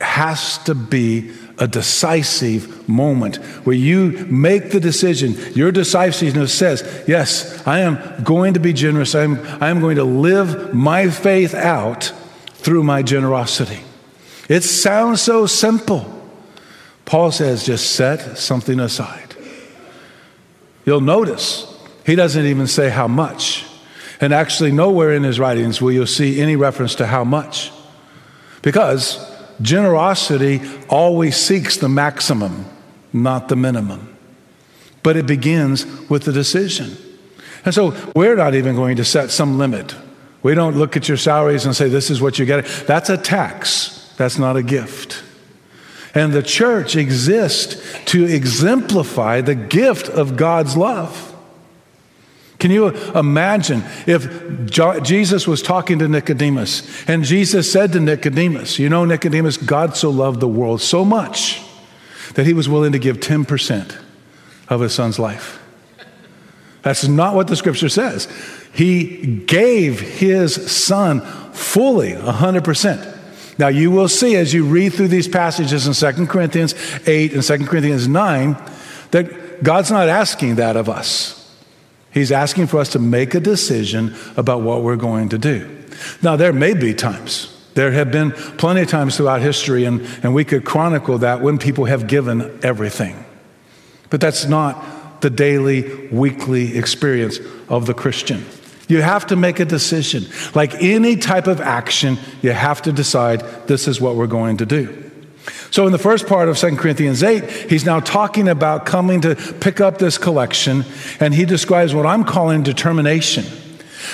has 0.00 0.58
to 0.64 0.74
be 0.74 1.32
a 1.58 1.66
decisive 1.66 2.88
moment 2.88 3.36
where 3.64 3.76
you 3.76 4.26
make 4.28 4.70
the 4.70 4.80
decision. 4.80 5.34
Your 5.54 5.72
decisiveness 5.72 6.52
says, 6.52 7.04
Yes, 7.06 7.66
I 7.66 7.80
am 7.80 8.22
going 8.22 8.54
to 8.54 8.60
be 8.60 8.72
generous. 8.72 9.14
I 9.14 9.24
am, 9.24 9.40
I 9.62 9.68
am 9.68 9.80
going 9.80 9.96
to 9.96 10.04
live 10.04 10.74
my 10.74 11.10
faith 11.10 11.54
out 11.54 12.12
through 12.48 12.82
my 12.82 13.02
generosity. 13.02 13.80
It 14.48 14.62
sounds 14.62 15.22
so 15.22 15.46
simple. 15.46 16.12
Paul 17.04 17.32
says, 17.32 17.64
Just 17.64 17.92
set 17.92 18.38
something 18.38 18.80
aside. 18.80 19.34
You'll 20.84 21.00
notice 21.00 21.66
he 22.04 22.14
doesn't 22.14 22.46
even 22.46 22.66
say 22.66 22.90
how 22.90 23.08
much. 23.08 23.65
And 24.20 24.32
actually, 24.32 24.72
nowhere 24.72 25.12
in 25.12 25.22
his 25.22 25.38
writings 25.38 25.80
will 25.80 25.92
you 25.92 26.06
see 26.06 26.40
any 26.40 26.56
reference 26.56 26.94
to 26.96 27.06
how 27.06 27.24
much. 27.24 27.70
Because 28.62 29.18
generosity 29.60 30.60
always 30.88 31.36
seeks 31.36 31.76
the 31.76 31.88
maximum, 31.88 32.64
not 33.12 33.48
the 33.48 33.56
minimum. 33.56 34.16
But 35.02 35.16
it 35.16 35.26
begins 35.26 35.86
with 36.08 36.24
the 36.24 36.32
decision. 36.32 36.96
And 37.64 37.74
so 37.74 37.94
we're 38.14 38.36
not 38.36 38.54
even 38.54 38.74
going 38.74 38.96
to 38.96 39.04
set 39.04 39.30
some 39.30 39.58
limit. 39.58 39.94
We 40.42 40.54
don't 40.54 40.76
look 40.76 40.96
at 40.96 41.08
your 41.08 41.16
salaries 41.16 41.66
and 41.66 41.74
say, 41.74 41.88
this 41.88 42.10
is 42.10 42.22
what 42.22 42.38
you 42.38 42.46
get. 42.46 42.64
That's 42.86 43.10
a 43.10 43.16
tax, 43.16 44.14
that's 44.16 44.38
not 44.38 44.56
a 44.56 44.62
gift. 44.62 45.22
And 46.14 46.32
the 46.32 46.42
church 46.42 46.96
exists 46.96 47.76
to 48.06 48.24
exemplify 48.24 49.42
the 49.42 49.54
gift 49.54 50.08
of 50.08 50.36
God's 50.36 50.76
love. 50.76 51.35
Can 52.58 52.70
you 52.70 52.88
imagine 53.14 53.82
if 54.06 54.70
Jesus 54.70 55.46
was 55.46 55.60
talking 55.60 55.98
to 55.98 56.08
Nicodemus 56.08 57.06
and 57.08 57.22
Jesus 57.22 57.70
said 57.70 57.92
to 57.92 58.00
Nicodemus, 58.00 58.78
You 58.78 58.88
know, 58.88 59.04
Nicodemus, 59.04 59.56
God 59.58 59.96
so 59.96 60.10
loved 60.10 60.40
the 60.40 60.48
world 60.48 60.80
so 60.80 61.04
much 61.04 61.62
that 62.34 62.46
he 62.46 62.54
was 62.54 62.68
willing 62.68 62.92
to 62.92 62.98
give 62.98 63.18
10% 63.18 63.96
of 64.68 64.80
his 64.80 64.94
son's 64.94 65.18
life. 65.18 65.62
That's 66.82 67.06
not 67.06 67.34
what 67.34 67.48
the 67.48 67.56
scripture 67.56 67.88
says. 67.88 68.28
He 68.72 69.42
gave 69.46 70.00
his 70.00 70.70
son 70.70 71.20
fully, 71.52 72.12
100%. 72.12 73.14
Now, 73.58 73.68
you 73.68 73.90
will 73.90 74.08
see 74.08 74.36
as 74.36 74.52
you 74.52 74.66
read 74.66 74.92
through 74.92 75.08
these 75.08 75.28
passages 75.28 75.86
in 75.86 76.14
2 76.14 76.26
Corinthians 76.26 76.74
8 77.06 77.32
and 77.32 77.42
2 77.42 77.66
Corinthians 77.66 78.06
9 78.06 78.56
that 79.10 79.62
God's 79.62 79.90
not 79.90 80.08
asking 80.08 80.56
that 80.56 80.76
of 80.76 80.88
us. 80.88 81.35
He's 82.16 82.32
asking 82.32 82.68
for 82.68 82.78
us 82.78 82.88
to 82.92 82.98
make 82.98 83.34
a 83.34 83.40
decision 83.40 84.16
about 84.38 84.62
what 84.62 84.80
we're 84.82 84.96
going 84.96 85.28
to 85.28 85.38
do. 85.38 85.68
Now, 86.22 86.34
there 86.34 86.54
may 86.54 86.72
be 86.72 86.94
times, 86.94 87.54
there 87.74 87.92
have 87.92 88.10
been 88.10 88.32
plenty 88.32 88.80
of 88.80 88.88
times 88.88 89.18
throughout 89.18 89.42
history, 89.42 89.84
and, 89.84 90.00
and 90.22 90.34
we 90.34 90.42
could 90.42 90.64
chronicle 90.64 91.18
that 91.18 91.42
when 91.42 91.58
people 91.58 91.84
have 91.84 92.06
given 92.06 92.58
everything. 92.62 93.22
But 94.08 94.22
that's 94.22 94.46
not 94.46 95.20
the 95.20 95.28
daily, 95.28 96.08
weekly 96.08 96.78
experience 96.78 97.38
of 97.68 97.84
the 97.84 97.92
Christian. 97.92 98.46
You 98.88 99.02
have 99.02 99.26
to 99.26 99.36
make 99.36 99.60
a 99.60 99.66
decision. 99.66 100.24
Like 100.54 100.82
any 100.82 101.16
type 101.16 101.46
of 101.46 101.60
action, 101.60 102.16
you 102.40 102.52
have 102.52 102.80
to 102.82 102.92
decide 102.92 103.40
this 103.66 103.86
is 103.88 104.00
what 104.00 104.16
we're 104.16 104.26
going 104.26 104.56
to 104.56 104.64
do. 104.64 105.05
So, 105.70 105.86
in 105.86 105.92
the 105.92 105.98
first 105.98 106.26
part 106.26 106.48
of 106.48 106.58
2 106.58 106.76
Corinthians 106.76 107.22
8, 107.22 107.70
he's 107.70 107.84
now 107.84 108.00
talking 108.00 108.48
about 108.48 108.86
coming 108.86 109.20
to 109.22 109.34
pick 109.34 109.80
up 109.80 109.98
this 109.98 110.18
collection, 110.18 110.84
and 111.20 111.34
he 111.34 111.44
describes 111.44 111.94
what 111.94 112.06
I'm 112.06 112.24
calling 112.24 112.62
determination. 112.62 113.44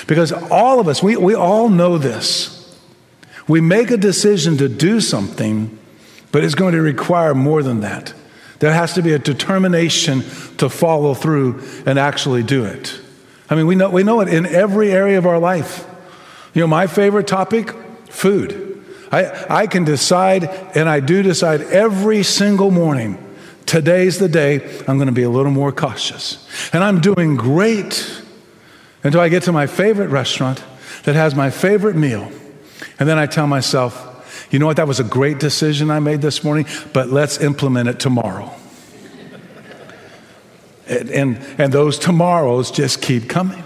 Because 0.07 0.31
all 0.31 0.79
of 0.79 0.87
us, 0.87 1.01
we, 1.01 1.15
we 1.17 1.35
all 1.35 1.69
know 1.69 1.97
this. 1.97 2.59
We 3.47 3.61
make 3.61 3.91
a 3.91 3.97
decision 3.97 4.57
to 4.57 4.69
do 4.69 5.01
something, 5.01 5.77
but 6.31 6.43
it's 6.43 6.55
going 6.55 6.73
to 6.73 6.81
require 6.81 7.33
more 7.35 7.63
than 7.63 7.81
that. 7.81 8.13
There 8.59 8.71
has 8.71 8.93
to 8.93 9.01
be 9.01 9.11
a 9.11 9.19
determination 9.19 10.21
to 10.57 10.69
follow 10.69 11.13
through 11.13 11.61
and 11.85 11.99
actually 11.99 12.43
do 12.43 12.63
it. 12.63 12.97
I 13.49 13.55
mean, 13.55 13.67
we 13.67 13.75
know, 13.75 13.89
we 13.89 14.03
know 14.03 14.21
it 14.21 14.29
in 14.29 14.45
every 14.45 14.91
area 14.91 15.17
of 15.17 15.25
our 15.25 15.39
life. 15.39 15.85
You 16.53 16.61
know, 16.61 16.67
my 16.67 16.87
favorite 16.87 17.27
topic 17.27 17.71
food. 18.09 18.72
I, 19.13 19.61
I 19.61 19.67
can 19.67 19.83
decide, 19.83 20.45
and 20.75 20.89
I 20.89 20.99
do 20.99 21.21
decide 21.21 21.61
every 21.61 22.23
single 22.23 22.71
morning 22.71 23.23
today's 23.67 24.17
the 24.17 24.27
day 24.27 24.55
I'm 24.87 24.97
going 24.97 25.05
to 25.05 25.13
be 25.13 25.21
a 25.21 25.29
little 25.29 25.51
more 25.51 25.71
cautious. 25.71 26.49
And 26.73 26.83
I'm 26.83 26.99
doing 26.99 27.35
great 27.35 28.21
until 29.03 29.21
I 29.21 29.29
get 29.29 29.43
to 29.43 29.51
my 29.51 29.67
favorite 29.67 30.07
restaurant 30.07 30.63
that 31.03 31.13
has 31.13 31.35
my 31.35 31.51
favorite 31.51 31.95
meal. 31.95 32.31
And 32.97 33.07
then 33.07 33.19
I 33.19 33.27
tell 33.27 33.45
myself, 33.45 34.47
you 34.49 34.57
know 34.57 34.65
what, 34.65 34.77
that 34.77 34.87
was 34.87 34.99
a 34.99 35.03
great 35.03 35.39
decision 35.39 35.91
I 35.91 35.99
made 35.99 36.23
this 36.23 36.43
morning, 36.43 36.65
but 36.91 37.09
let's 37.09 37.39
implement 37.39 37.89
it 37.89 37.99
tomorrow. 37.99 38.51
and, 40.87 41.09
and, 41.11 41.37
and 41.59 41.71
those 41.71 41.99
tomorrows 41.99 42.71
just 42.71 42.99
keep 43.03 43.29
coming. 43.29 43.63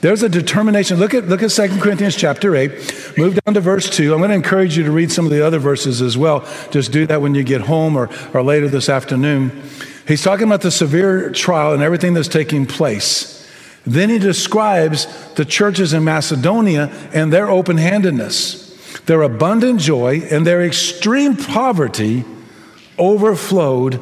There's 0.00 0.22
a 0.22 0.28
determination. 0.28 0.98
Look 0.98 1.14
at, 1.14 1.28
look 1.28 1.42
at 1.42 1.50
2 1.50 1.80
Corinthians 1.80 2.16
chapter 2.16 2.56
8. 2.56 3.18
Move 3.18 3.38
down 3.44 3.54
to 3.54 3.60
verse 3.60 3.88
2. 3.90 4.12
I'm 4.12 4.18
going 4.18 4.30
to 4.30 4.36
encourage 4.36 4.76
you 4.76 4.84
to 4.84 4.90
read 4.90 5.12
some 5.12 5.24
of 5.24 5.30
the 5.30 5.44
other 5.46 5.58
verses 5.58 6.00
as 6.00 6.16
well. 6.16 6.46
Just 6.70 6.92
do 6.92 7.06
that 7.06 7.20
when 7.20 7.34
you 7.34 7.44
get 7.44 7.62
home 7.62 7.96
or, 7.96 8.08
or 8.34 8.42
later 8.42 8.68
this 8.68 8.88
afternoon. 8.88 9.62
He's 10.08 10.22
talking 10.22 10.46
about 10.46 10.62
the 10.62 10.70
severe 10.70 11.30
trial 11.30 11.72
and 11.72 11.82
everything 11.82 12.14
that's 12.14 12.28
taking 12.28 12.66
place. 12.66 13.36
Then 13.86 14.10
he 14.10 14.18
describes 14.18 15.06
the 15.34 15.44
churches 15.44 15.92
in 15.92 16.04
Macedonia 16.04 16.86
and 17.12 17.32
their 17.32 17.48
open 17.48 17.76
handedness, 17.76 19.00
their 19.06 19.22
abundant 19.22 19.80
joy, 19.80 20.20
and 20.30 20.46
their 20.46 20.62
extreme 20.62 21.36
poverty 21.36 22.24
overflowed 22.98 24.00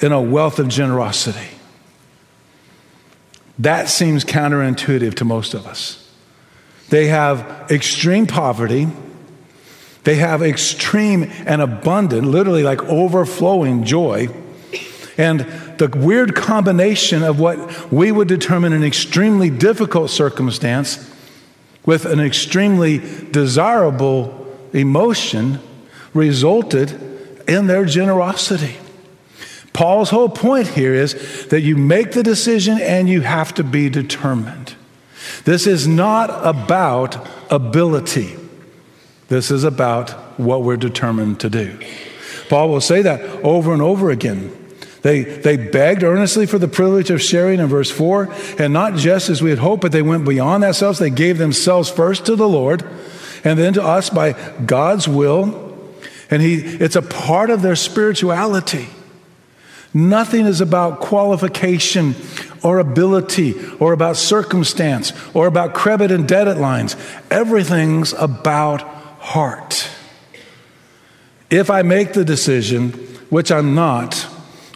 in 0.00 0.12
a 0.12 0.20
wealth 0.20 0.58
of 0.58 0.68
generosity. 0.68 1.49
That 3.60 3.90
seems 3.90 4.24
counterintuitive 4.24 5.16
to 5.16 5.24
most 5.26 5.52
of 5.52 5.66
us. 5.66 6.10
They 6.88 7.08
have 7.08 7.70
extreme 7.70 8.26
poverty. 8.26 8.88
They 10.04 10.14
have 10.14 10.42
extreme 10.42 11.30
and 11.44 11.60
abundant, 11.60 12.26
literally 12.26 12.62
like 12.62 12.82
overflowing 12.84 13.84
joy. 13.84 14.28
And 15.18 15.40
the 15.76 15.88
weird 15.94 16.34
combination 16.34 17.22
of 17.22 17.38
what 17.38 17.92
we 17.92 18.10
would 18.10 18.28
determine 18.28 18.72
an 18.72 18.82
extremely 18.82 19.50
difficult 19.50 20.08
circumstance 20.08 21.10
with 21.84 22.06
an 22.06 22.18
extremely 22.18 22.98
desirable 23.30 24.46
emotion 24.72 25.60
resulted 26.14 26.92
in 27.46 27.66
their 27.66 27.84
generosity. 27.84 28.76
Paul's 29.72 30.10
whole 30.10 30.28
point 30.28 30.68
here 30.68 30.94
is 30.94 31.46
that 31.46 31.60
you 31.60 31.76
make 31.76 32.12
the 32.12 32.22
decision 32.22 32.80
and 32.80 33.08
you 33.08 33.20
have 33.20 33.54
to 33.54 33.64
be 33.64 33.88
determined. 33.88 34.74
This 35.44 35.66
is 35.66 35.86
not 35.86 36.30
about 36.44 37.26
ability. 37.50 38.36
This 39.28 39.50
is 39.50 39.64
about 39.64 40.10
what 40.38 40.62
we're 40.62 40.76
determined 40.76 41.40
to 41.40 41.50
do. 41.50 41.78
Paul 42.48 42.68
will 42.68 42.80
say 42.80 43.02
that 43.02 43.20
over 43.44 43.72
and 43.72 43.80
over 43.80 44.10
again. 44.10 44.56
They, 45.02 45.22
they 45.22 45.56
begged 45.56 46.02
earnestly 46.02 46.46
for 46.46 46.58
the 46.58 46.68
privilege 46.68 47.10
of 47.10 47.22
sharing 47.22 47.60
in 47.60 47.68
verse 47.68 47.90
4, 47.90 48.28
and 48.58 48.72
not 48.72 48.96
just 48.96 49.30
as 49.30 49.40
we 49.40 49.48
had 49.48 49.60
hoped, 49.60 49.82
but 49.82 49.92
they 49.92 50.02
went 50.02 50.26
beyond 50.26 50.62
themselves. 50.62 50.98
They 50.98 51.10
gave 51.10 51.38
themselves 51.38 51.88
first 51.88 52.26
to 52.26 52.36
the 52.36 52.48
Lord 52.48 52.84
and 53.44 53.58
then 53.58 53.72
to 53.74 53.82
us 53.82 54.10
by 54.10 54.32
God's 54.66 55.08
will. 55.08 55.68
And 56.30 56.42
he, 56.42 56.56
it's 56.56 56.96
a 56.96 57.02
part 57.02 57.50
of 57.50 57.62
their 57.62 57.76
spirituality. 57.76 58.88
Nothing 59.92 60.46
is 60.46 60.60
about 60.60 61.00
qualification 61.00 62.14
or 62.62 62.78
ability 62.78 63.54
or 63.80 63.92
about 63.92 64.16
circumstance 64.16 65.12
or 65.34 65.46
about 65.46 65.74
credit 65.74 66.10
and 66.12 66.28
debit 66.28 66.58
lines. 66.58 66.96
Everything's 67.30 68.12
about 68.12 68.82
heart. 68.82 69.88
If 71.50 71.70
I 71.70 71.82
make 71.82 72.12
the 72.12 72.24
decision, 72.24 72.90
which 73.30 73.50
I'm 73.50 73.74
not, 73.74 74.26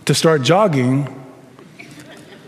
to 0.06 0.14
start 0.14 0.42
jogging, 0.42 1.24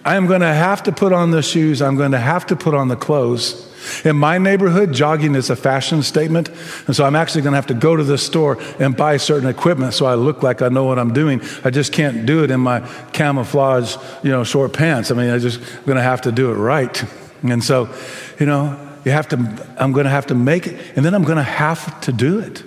I'm 0.07 0.29
going 0.29 0.41
to 0.41 0.55
have 0.55 0.85
to 0.85 0.93
put 0.93 1.13
on 1.13 1.33
the 1.33 1.43
shoes. 1.43 1.83
I'm 1.83 1.97
going 1.97 2.13
to 2.13 2.19
have 2.19 2.47
to 2.47 2.57
put 2.57 2.75
on 2.75 2.87
the 2.87 2.95
clothes. 2.95 3.67
In 4.05 4.17
my 4.17 4.39
neighborhood, 4.39 4.93
jogging 4.93 5.35
is 5.35 5.51
a 5.51 5.57
fashion 5.57 6.01
statement. 6.05 6.49
And 6.87 6.95
so 6.95 7.05
I'm 7.05 7.17
actually 7.17 7.43
going 7.43 7.53
to 7.53 7.57
have 7.57 7.67
to 7.67 7.75
go 7.75 7.97
to 7.97 8.05
the 8.05 8.17
store 8.17 8.57
and 8.79 8.97
buy 8.97 9.17
certain 9.17 9.49
equipment 9.49 9.95
so 9.95 10.07
I 10.07 10.15
look 10.15 10.45
like 10.45 10.63
I 10.63 10.69
know 10.69 10.85
what 10.85 11.01
I'm 11.01 11.13
doing. 11.13 11.41
I 11.65 11.71
just 11.71 11.93
can't 11.93 12.25
do 12.25 12.45
it 12.45 12.53
in 12.53 12.61
my 12.61 12.89
camouflage, 13.13 13.97
you 14.23 14.31
know, 14.31 14.45
short 14.45 14.73
pants. 14.73 15.11
I 15.11 15.15
mean, 15.15 15.29
I 15.29 15.39
just 15.39 15.61
going 15.87 15.97
to 15.97 16.03
have 16.03 16.23
to 16.23 16.33
do 16.33 16.53
it 16.53 16.55
right. 16.55 17.05
And 17.43 17.63
so, 17.63 17.93
you 18.39 18.47
know, 18.47 18.79
you 19.05 19.11
have 19.11 19.29
to, 19.31 19.37
I'm 19.77 19.91
going 19.91 20.05
to 20.05 20.11
have 20.11 20.27
to 20.27 20.37
make 20.37 20.69
it, 20.69 20.81
and 20.97 21.05
then 21.05 21.15
I'm 21.15 21.25
going 21.25 21.37
to 21.37 21.43
have 21.43 22.01
to 22.03 22.13
do 22.13 22.39
it. 22.39 22.63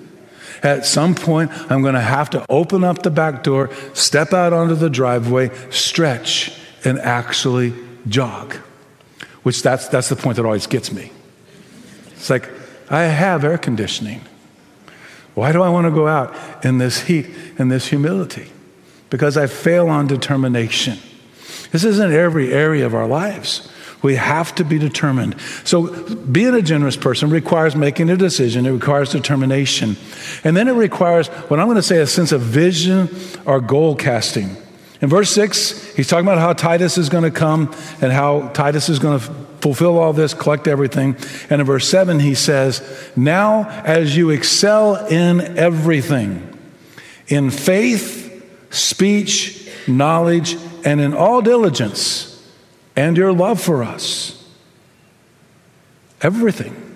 At 0.62 0.86
some 0.86 1.16
point, 1.16 1.52
I'm 1.72 1.82
going 1.82 1.96
to 1.96 2.02
have 2.02 2.30
to 2.32 2.46
open 2.50 2.84
up 2.84 3.02
the 3.02 3.12
back 3.12 3.44
door, 3.44 3.70
step 3.94 4.34
out 4.34 4.52
onto 4.52 4.76
the 4.76 4.90
driveway, 4.90 5.52
stretch, 5.70 6.59
and 6.84 7.00
actually 7.00 7.74
jog. 8.08 8.56
Which 9.44 9.62
that's, 9.62 9.88
that's 9.88 10.10
the 10.10 10.16
point 10.16 10.36
that 10.38 10.46
always 10.46 10.68
gets 10.68 10.92
me. 10.92 11.12
It's 12.12 12.30
like, 12.30 12.50
I 12.90 13.04
have 13.04 13.44
air 13.44 13.58
conditioning. 13.58 14.22
Why 15.36 15.52
do 15.52 15.62
I 15.62 15.70
want 15.70 15.86
to 15.86 15.92
go 15.92 16.08
out 16.08 16.36
in 16.66 16.80
this 16.80 17.02
heat 17.02 17.28
and 17.58 17.72
this 17.72 17.88
humility? 17.88 18.52
Because 19.10 19.38
I 19.38 19.48
fail 19.48 19.88
on 19.88 20.08
determination. 20.08 20.98
This 21.72 21.84
isn't 21.84 22.12
every 22.12 22.52
area 22.52 22.86
of 22.86 22.94
our 22.94 23.08
lives. 23.08 23.70
We 24.02 24.16
have 24.16 24.56
to 24.56 24.64
be 24.64 24.80
determined. 24.80 25.36
So, 25.66 26.16
being 26.16 26.54
a 26.56 26.62
generous 26.62 26.96
person 26.96 27.30
requires 27.30 27.76
making 27.76 28.10
a 28.10 28.16
decision, 28.16 28.66
it 28.66 28.72
requires 28.72 29.12
determination. 29.12 29.98
And 30.44 30.56
then 30.56 30.68
it 30.68 30.74
requires 30.74 31.28
what 31.28 31.60
I'm 31.60 31.68
going 31.68 31.76
to 31.76 31.84
say 31.84 32.00
a 32.00 32.08
sense 32.08 32.32
of 32.32 32.42
vision 32.42 33.10
or 33.46 33.60
goal 33.60 33.96
casting. 33.96 34.56
In 35.02 35.08
verse 35.08 35.32
6, 35.32 35.96
he's 35.96 36.08
talking 36.08 36.26
about 36.26 36.40
how 36.40 36.54
Titus 36.54 36.98
is 36.98 37.10
going 37.10 37.24
to 37.24 37.32
come 37.32 37.74
and 38.02 38.12
how 38.12 38.50
Titus 38.50 38.90
is 38.90 39.00
going 39.00 39.20
to 39.20 39.26
fulfill 39.62 39.98
all 39.98 40.14
this, 40.14 40.34
collect 40.34 40.68
everything. 40.68 41.16
And 41.50 41.62
in 41.62 41.68
verse 41.68 41.88
7, 41.88 42.20
he 42.20 42.36
says, 42.36 43.12
Now 43.16 43.70
as 43.70 44.16
you 44.18 44.30
excel 44.30 45.06
in 45.08 45.42
everything, 45.58 46.46
in 47.28 47.50
faith, 47.50 48.28
speech, 48.72 49.70
knowledge, 49.88 50.58
and 50.84 51.00
in 51.00 51.14
all 51.14 51.42
diligence, 51.42 52.26
and 52.96 53.16
your 53.16 53.32
love 53.32 53.62
for 53.62 53.84
us. 53.84 54.36
Everything. 56.22 56.89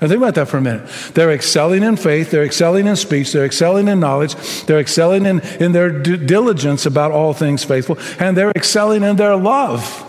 Now 0.00 0.08
think 0.08 0.18
about 0.18 0.34
that 0.34 0.48
for 0.48 0.58
a 0.58 0.60
minute. 0.60 0.88
They're 1.14 1.32
excelling 1.32 1.82
in 1.82 1.96
faith, 1.96 2.30
they're 2.30 2.44
excelling 2.44 2.86
in 2.86 2.96
speech, 2.96 3.32
they're 3.32 3.46
excelling 3.46 3.88
in 3.88 3.98
knowledge, 3.98 4.34
they're 4.64 4.80
excelling 4.80 5.24
in, 5.24 5.40
in 5.58 5.72
their 5.72 5.90
diligence 5.90 6.84
about 6.84 7.12
all 7.12 7.32
things 7.32 7.64
faithful, 7.64 7.98
and 8.18 8.36
they're 8.36 8.50
excelling 8.50 9.02
in 9.02 9.16
their 9.16 9.36
love. 9.36 10.02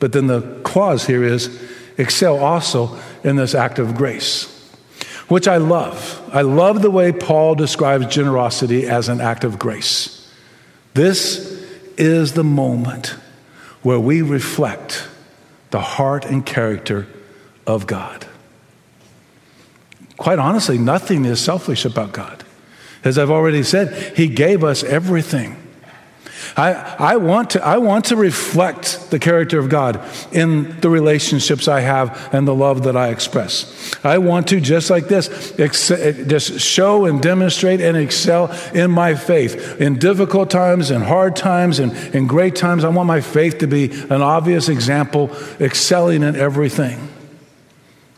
But 0.00 0.12
then 0.12 0.26
the 0.26 0.40
clause 0.64 1.06
here 1.06 1.22
is 1.22 1.62
excel 1.96 2.38
also 2.38 2.98
in 3.22 3.36
this 3.36 3.54
act 3.54 3.78
of 3.78 3.94
grace, 3.94 4.46
which 5.28 5.46
I 5.46 5.58
love. 5.58 6.20
I 6.32 6.42
love 6.42 6.82
the 6.82 6.90
way 6.90 7.12
Paul 7.12 7.54
describes 7.54 8.06
generosity 8.06 8.88
as 8.88 9.08
an 9.08 9.20
act 9.20 9.44
of 9.44 9.60
grace. 9.60 10.28
This 10.94 11.62
is 11.96 12.32
the 12.32 12.42
moment 12.42 13.14
where 13.82 14.00
we 14.00 14.22
reflect 14.22 15.06
the 15.70 15.80
heart 15.80 16.24
and 16.24 16.44
character 16.44 17.06
of 17.66 17.86
God. 17.86 18.26
Quite 20.22 20.38
honestly, 20.38 20.78
nothing 20.78 21.24
is 21.24 21.40
selfish 21.40 21.84
about 21.84 22.12
God. 22.12 22.44
As 23.02 23.18
I've 23.18 23.32
already 23.32 23.64
said, 23.64 24.16
He 24.16 24.28
gave 24.28 24.62
us 24.62 24.84
everything. 24.84 25.56
I, 26.56 26.74
I, 26.74 27.16
want 27.16 27.50
to, 27.50 27.64
I 27.66 27.78
want 27.78 28.04
to 28.04 28.16
reflect 28.16 29.10
the 29.10 29.18
character 29.18 29.58
of 29.58 29.68
God 29.68 30.00
in 30.30 30.78
the 30.80 30.90
relationships 30.90 31.66
I 31.66 31.80
have 31.80 32.32
and 32.32 32.46
the 32.46 32.54
love 32.54 32.84
that 32.84 32.96
I 32.96 33.08
express. 33.08 33.92
I 34.04 34.18
want 34.18 34.46
to, 34.48 34.60
just 34.60 34.90
like 34.90 35.08
this, 35.08 35.58
ex- 35.58 35.90
eh, 35.90 36.22
just 36.28 36.60
show 36.60 37.06
and 37.06 37.20
demonstrate 37.20 37.80
and 37.80 37.96
excel 37.96 38.56
in 38.72 38.92
my 38.92 39.16
faith. 39.16 39.80
In 39.80 39.98
difficult 39.98 40.50
times, 40.50 40.92
in 40.92 41.00
hard 41.00 41.34
times, 41.34 41.80
and 41.80 41.92
in 42.14 42.28
great 42.28 42.54
times, 42.54 42.84
I 42.84 42.90
want 42.90 43.08
my 43.08 43.22
faith 43.22 43.58
to 43.58 43.66
be 43.66 43.90
an 43.90 44.22
obvious 44.22 44.68
example, 44.68 45.36
excelling 45.60 46.22
in 46.22 46.36
everything. 46.36 47.08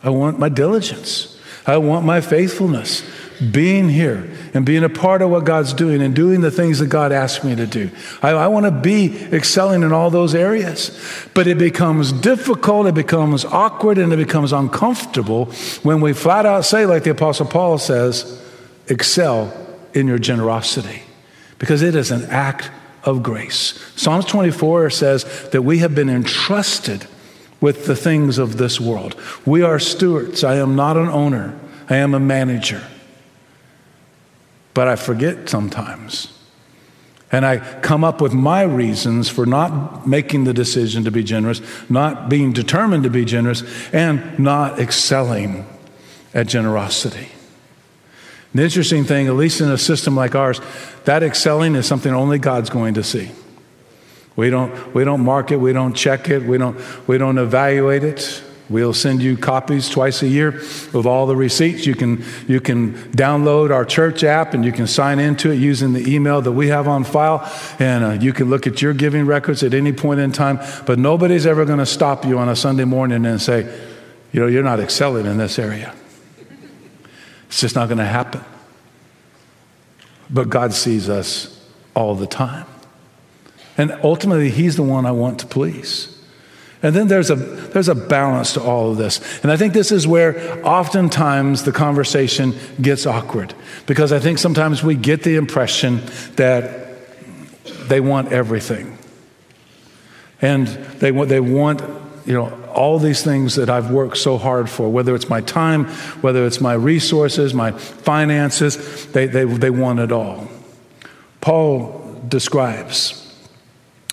I 0.02 0.10
want 0.10 0.38
my 0.38 0.50
diligence. 0.50 1.33
I 1.66 1.78
want 1.78 2.04
my 2.04 2.20
faithfulness 2.20 3.02
being 3.50 3.88
here 3.88 4.30
and 4.52 4.64
being 4.64 4.84
a 4.84 4.88
part 4.88 5.22
of 5.22 5.30
what 5.30 5.44
God's 5.44 5.72
doing 5.72 6.02
and 6.02 6.14
doing 6.14 6.40
the 6.40 6.50
things 6.50 6.78
that 6.78 6.86
God 6.86 7.10
asked 7.10 7.44
me 7.44 7.56
to 7.56 7.66
do. 7.66 7.90
I, 8.22 8.30
I 8.30 8.48
want 8.48 8.66
to 8.66 8.70
be 8.70 9.16
excelling 9.32 9.82
in 9.82 9.92
all 9.92 10.10
those 10.10 10.34
areas. 10.34 10.98
But 11.34 11.46
it 11.46 11.58
becomes 11.58 12.12
difficult, 12.12 12.86
it 12.86 12.94
becomes 12.94 13.44
awkward, 13.44 13.98
and 13.98 14.12
it 14.12 14.16
becomes 14.16 14.52
uncomfortable 14.52 15.46
when 15.82 16.00
we 16.00 16.12
flat 16.12 16.46
out 16.46 16.64
say, 16.64 16.86
like 16.86 17.04
the 17.04 17.10
Apostle 17.10 17.46
Paul 17.46 17.78
says, 17.78 18.40
excel 18.88 19.52
in 19.94 20.06
your 20.06 20.18
generosity. 20.18 21.02
Because 21.58 21.82
it 21.82 21.94
is 21.94 22.10
an 22.10 22.24
act 22.26 22.70
of 23.04 23.22
grace. 23.22 23.78
Psalms 23.96 24.24
24 24.26 24.90
says 24.90 25.48
that 25.50 25.62
we 25.62 25.78
have 25.78 25.94
been 25.94 26.10
entrusted 26.10 27.06
with 27.64 27.86
the 27.86 27.96
things 27.96 28.36
of 28.36 28.58
this 28.58 28.78
world. 28.78 29.18
We 29.46 29.62
are 29.62 29.78
stewards. 29.78 30.44
I 30.44 30.56
am 30.56 30.76
not 30.76 30.98
an 30.98 31.08
owner, 31.08 31.58
I 31.88 31.96
am 31.96 32.12
a 32.12 32.20
manager. 32.20 32.82
But 34.74 34.86
I 34.86 34.96
forget 34.96 35.48
sometimes. 35.48 36.30
And 37.32 37.46
I 37.46 37.56
come 37.80 38.04
up 38.04 38.20
with 38.20 38.34
my 38.34 38.64
reasons 38.64 39.30
for 39.30 39.46
not 39.46 40.06
making 40.06 40.44
the 40.44 40.52
decision 40.52 41.04
to 41.04 41.10
be 41.10 41.24
generous, 41.24 41.62
not 41.88 42.28
being 42.28 42.52
determined 42.52 43.04
to 43.04 43.10
be 43.10 43.24
generous, 43.24 43.62
and 43.94 44.38
not 44.38 44.78
excelling 44.78 45.66
at 46.34 46.46
generosity. 46.46 47.28
The 48.54 48.62
interesting 48.62 49.04
thing, 49.04 49.26
at 49.26 49.36
least 49.36 49.62
in 49.62 49.70
a 49.70 49.78
system 49.78 50.14
like 50.14 50.34
ours, 50.34 50.60
that 51.06 51.22
excelling 51.22 51.76
is 51.76 51.86
something 51.86 52.12
only 52.12 52.38
God's 52.38 52.68
going 52.68 52.92
to 52.92 53.02
see. 53.02 53.30
We 54.36 54.50
don't, 54.50 54.94
we 54.94 55.04
don't 55.04 55.20
mark 55.20 55.52
it, 55.52 55.56
we 55.56 55.72
don't 55.72 55.94
check 55.94 56.28
it, 56.28 56.42
we 56.42 56.58
don't, 56.58 56.78
we 57.06 57.18
don't 57.18 57.38
evaluate 57.38 58.02
it. 58.02 58.42
We'll 58.70 58.94
send 58.94 59.22
you 59.22 59.36
copies 59.36 59.90
twice 59.90 60.22
a 60.22 60.28
year 60.28 60.48
of 60.94 61.06
all 61.06 61.26
the 61.26 61.36
receipts. 61.36 61.84
You 61.84 61.94
can, 61.94 62.24
you 62.48 62.60
can 62.60 62.94
download 63.12 63.70
our 63.70 63.84
church 63.84 64.24
app 64.24 64.54
and 64.54 64.64
you 64.64 64.72
can 64.72 64.86
sign 64.86 65.18
into 65.18 65.50
it 65.50 65.56
using 65.56 65.92
the 65.92 66.12
email 66.12 66.40
that 66.40 66.52
we 66.52 66.68
have 66.68 66.88
on 66.88 67.04
file. 67.04 67.48
And 67.78 68.02
uh, 68.02 68.10
you 68.12 68.32
can 68.32 68.48
look 68.48 68.66
at 68.66 68.80
your 68.80 68.94
giving 68.94 69.26
records 69.26 69.62
at 69.62 69.74
any 69.74 69.92
point 69.92 70.20
in 70.20 70.32
time. 70.32 70.60
But 70.86 70.98
nobody's 70.98 71.44
ever 71.44 71.66
going 71.66 71.78
to 71.78 71.86
stop 71.86 72.24
you 72.24 72.38
on 72.38 72.48
a 72.48 72.56
Sunday 72.56 72.84
morning 72.84 73.26
and 73.26 73.40
say, 73.40 73.64
you 74.32 74.40
know, 74.40 74.46
you're 74.46 74.62
not 74.62 74.80
excelling 74.80 75.26
in 75.26 75.36
this 75.36 75.58
area. 75.58 75.94
It's 77.48 77.60
just 77.60 77.74
not 77.74 77.88
going 77.88 77.98
to 77.98 78.04
happen. 78.04 78.42
But 80.30 80.48
God 80.48 80.72
sees 80.72 81.10
us 81.10 81.64
all 81.94 82.14
the 82.14 82.26
time. 82.26 82.66
And 83.76 83.92
ultimately, 84.02 84.50
He's 84.50 84.76
the 84.76 84.82
one 84.82 85.06
I 85.06 85.12
want 85.12 85.40
to 85.40 85.46
please. 85.46 86.14
And 86.84 86.94
then 86.94 87.08
there's 87.08 87.30
a, 87.30 87.36
there's 87.36 87.88
a 87.88 87.94
balance 87.94 88.52
to 88.52 88.62
all 88.62 88.90
of 88.90 88.98
this. 88.98 89.42
And 89.42 89.50
I 89.50 89.56
think 89.56 89.72
this 89.72 89.90
is 89.90 90.06
where 90.06 90.62
oftentimes 90.66 91.64
the 91.64 91.72
conversation 91.72 92.54
gets 92.78 93.06
awkward 93.06 93.54
because 93.86 94.12
I 94.12 94.18
think 94.18 94.36
sometimes 94.36 94.84
we 94.84 94.94
get 94.94 95.22
the 95.22 95.36
impression 95.36 96.02
that 96.36 96.84
they 97.88 98.00
want 98.00 98.32
everything. 98.32 98.98
And 100.42 100.66
they, 100.66 101.10
they 101.10 101.40
want, 101.40 101.80
you 102.26 102.34
know, 102.34 102.52
all 102.74 102.98
these 102.98 103.22
things 103.24 103.54
that 103.54 103.70
I've 103.70 103.90
worked 103.90 104.18
so 104.18 104.36
hard 104.36 104.68
for, 104.68 104.90
whether 104.92 105.14
it's 105.14 105.30
my 105.30 105.40
time, 105.40 105.86
whether 106.20 106.44
it's 106.44 106.60
my 106.60 106.74
resources, 106.74 107.54
my 107.54 107.70
finances, 107.70 109.06
they, 109.06 109.24
they, 109.24 109.44
they 109.44 109.70
want 109.70 110.00
it 110.00 110.12
all. 110.12 110.48
Paul 111.40 112.20
describes 112.28 113.23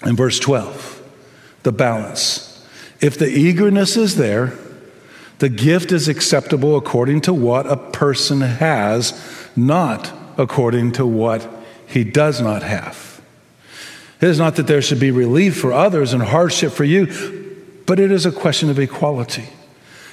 in 0.06 0.16
verse 0.16 0.40
12 0.40 1.00
the 1.64 1.72
balance 1.72 2.52
if 3.02 3.18
the 3.18 3.28
eagerness 3.28 3.98
is 3.98 4.16
there, 4.16 4.54
the 5.40 5.50
gift 5.50 5.92
is 5.92 6.08
acceptable 6.08 6.78
according 6.78 7.22
to 7.22 7.34
what 7.34 7.66
a 7.66 7.76
person 7.76 8.42
has, 8.42 9.20
not 9.56 10.14
according 10.38 10.92
to 10.94 11.06
what 11.06 11.50
he 11.88 12.04
does 12.04 12.40
not 12.40 12.62
have. 12.62 13.20
It 14.22 14.30
is 14.30 14.38
not 14.38 14.56
that 14.56 14.68
there 14.68 14.84
should 14.84 15.00
be 15.00 15.10
relief 15.10 15.60
for 15.60 15.74
others 15.74 16.14
and 16.14 16.22
hardship 16.22 16.72
for 16.72 16.84
you, 16.84 17.08
but 17.88 18.00
it 18.00 18.12
is 18.12 18.28
a 18.28 18.32
question 18.32 18.70
of 18.70 18.78
equality. 18.78 19.50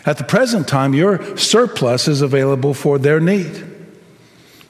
At 0.07 0.16
the 0.16 0.24
present 0.24 0.66
time, 0.66 0.94
your 0.94 1.37
surplus 1.37 2.09
is 2.09 2.22
available 2.22 2.72
for 2.72 2.98
their 2.98 3.20
need, 3.20 3.66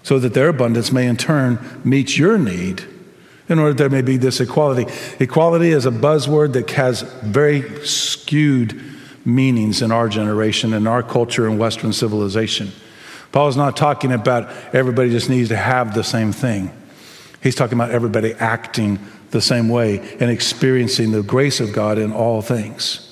so 0.03 0.19
that 0.19 0.35
their 0.35 0.49
abundance 0.49 0.91
may 0.91 1.07
in 1.07 1.17
turn 1.17 1.81
meet 1.85 2.19
your 2.19 2.37
need 2.37 2.85
in 3.49 3.59
order 3.59 3.75
there 3.75 3.89
may 3.89 4.03
be 4.03 4.17
this 4.17 4.41
equality. 4.41 4.93
Equality 5.19 5.71
is 5.71 5.87
a 5.87 5.91
buzzword 5.91 6.53
that 6.53 6.71
has 6.73 7.03
very 7.23 7.85
skewed 7.87 8.81
meanings 9.25 9.83
in 9.83 9.93
our 9.93 10.09
generation, 10.09 10.73
in 10.73 10.87
our 10.87 11.03
culture, 11.03 11.47
and 11.47 11.59
Western 11.59 11.93
civilization. 11.93 12.73
Paul 13.33 13.49
is 13.49 13.57
not 13.57 13.77
talking 13.77 14.13
about 14.13 14.51
everybody 14.75 15.11
just 15.11 15.29
needs 15.29 15.49
to 15.51 15.57
have 15.57 15.95
the 15.95 16.05
same 16.05 16.33
thing. 16.33 16.71
He's 17.43 17.55
talking 17.55 17.79
about 17.79 17.91
everybody 17.91 18.35
acting 18.35 18.99
the 19.31 19.41
same 19.41 19.69
way 19.69 19.99
and 20.19 20.31
experiencing 20.31 21.13
the 21.13 21.23
grace 21.23 21.61
of 21.61 21.73
God 21.73 21.99
in 21.99 22.13
all 22.13 22.41
things. 22.43 23.05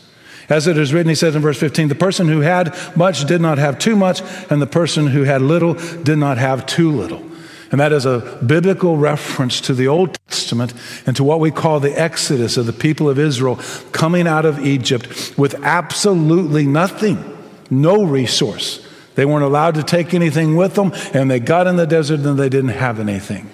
As 0.48 0.66
it 0.66 0.78
is 0.78 0.94
written, 0.94 1.08
he 1.08 1.14
says 1.14 1.34
in 1.34 1.42
verse 1.42 1.58
15, 1.58 1.88
the 1.88 1.94
person 1.94 2.28
who 2.28 2.40
had 2.40 2.74
much 2.96 3.24
did 3.26 3.40
not 3.40 3.58
have 3.58 3.78
too 3.78 3.96
much, 3.96 4.22
and 4.50 4.62
the 4.62 4.66
person 4.66 5.08
who 5.08 5.24
had 5.24 5.42
little 5.42 5.74
did 5.74 6.18
not 6.18 6.38
have 6.38 6.66
too 6.66 6.90
little. 6.90 7.25
And 7.70 7.80
that 7.80 7.92
is 7.92 8.06
a 8.06 8.38
biblical 8.46 8.96
reference 8.96 9.60
to 9.62 9.74
the 9.74 9.88
Old 9.88 10.16
Testament 10.28 10.72
and 11.06 11.16
to 11.16 11.24
what 11.24 11.40
we 11.40 11.50
call 11.50 11.80
the 11.80 11.98
Exodus 11.98 12.56
of 12.56 12.66
the 12.66 12.72
people 12.72 13.08
of 13.08 13.18
Israel 13.18 13.56
coming 13.92 14.26
out 14.28 14.44
of 14.44 14.64
Egypt 14.64 15.34
with 15.36 15.54
absolutely 15.64 16.66
nothing, 16.66 17.36
no 17.70 18.04
resource. 18.04 18.86
They 19.16 19.24
weren't 19.24 19.44
allowed 19.44 19.74
to 19.76 19.82
take 19.82 20.14
anything 20.14 20.56
with 20.56 20.74
them, 20.74 20.92
and 21.14 21.30
they 21.30 21.40
got 21.40 21.66
in 21.66 21.76
the 21.76 21.86
desert 21.86 22.20
and 22.20 22.38
they 22.38 22.50
didn't 22.50 22.70
have 22.70 23.00
anything. 23.00 23.50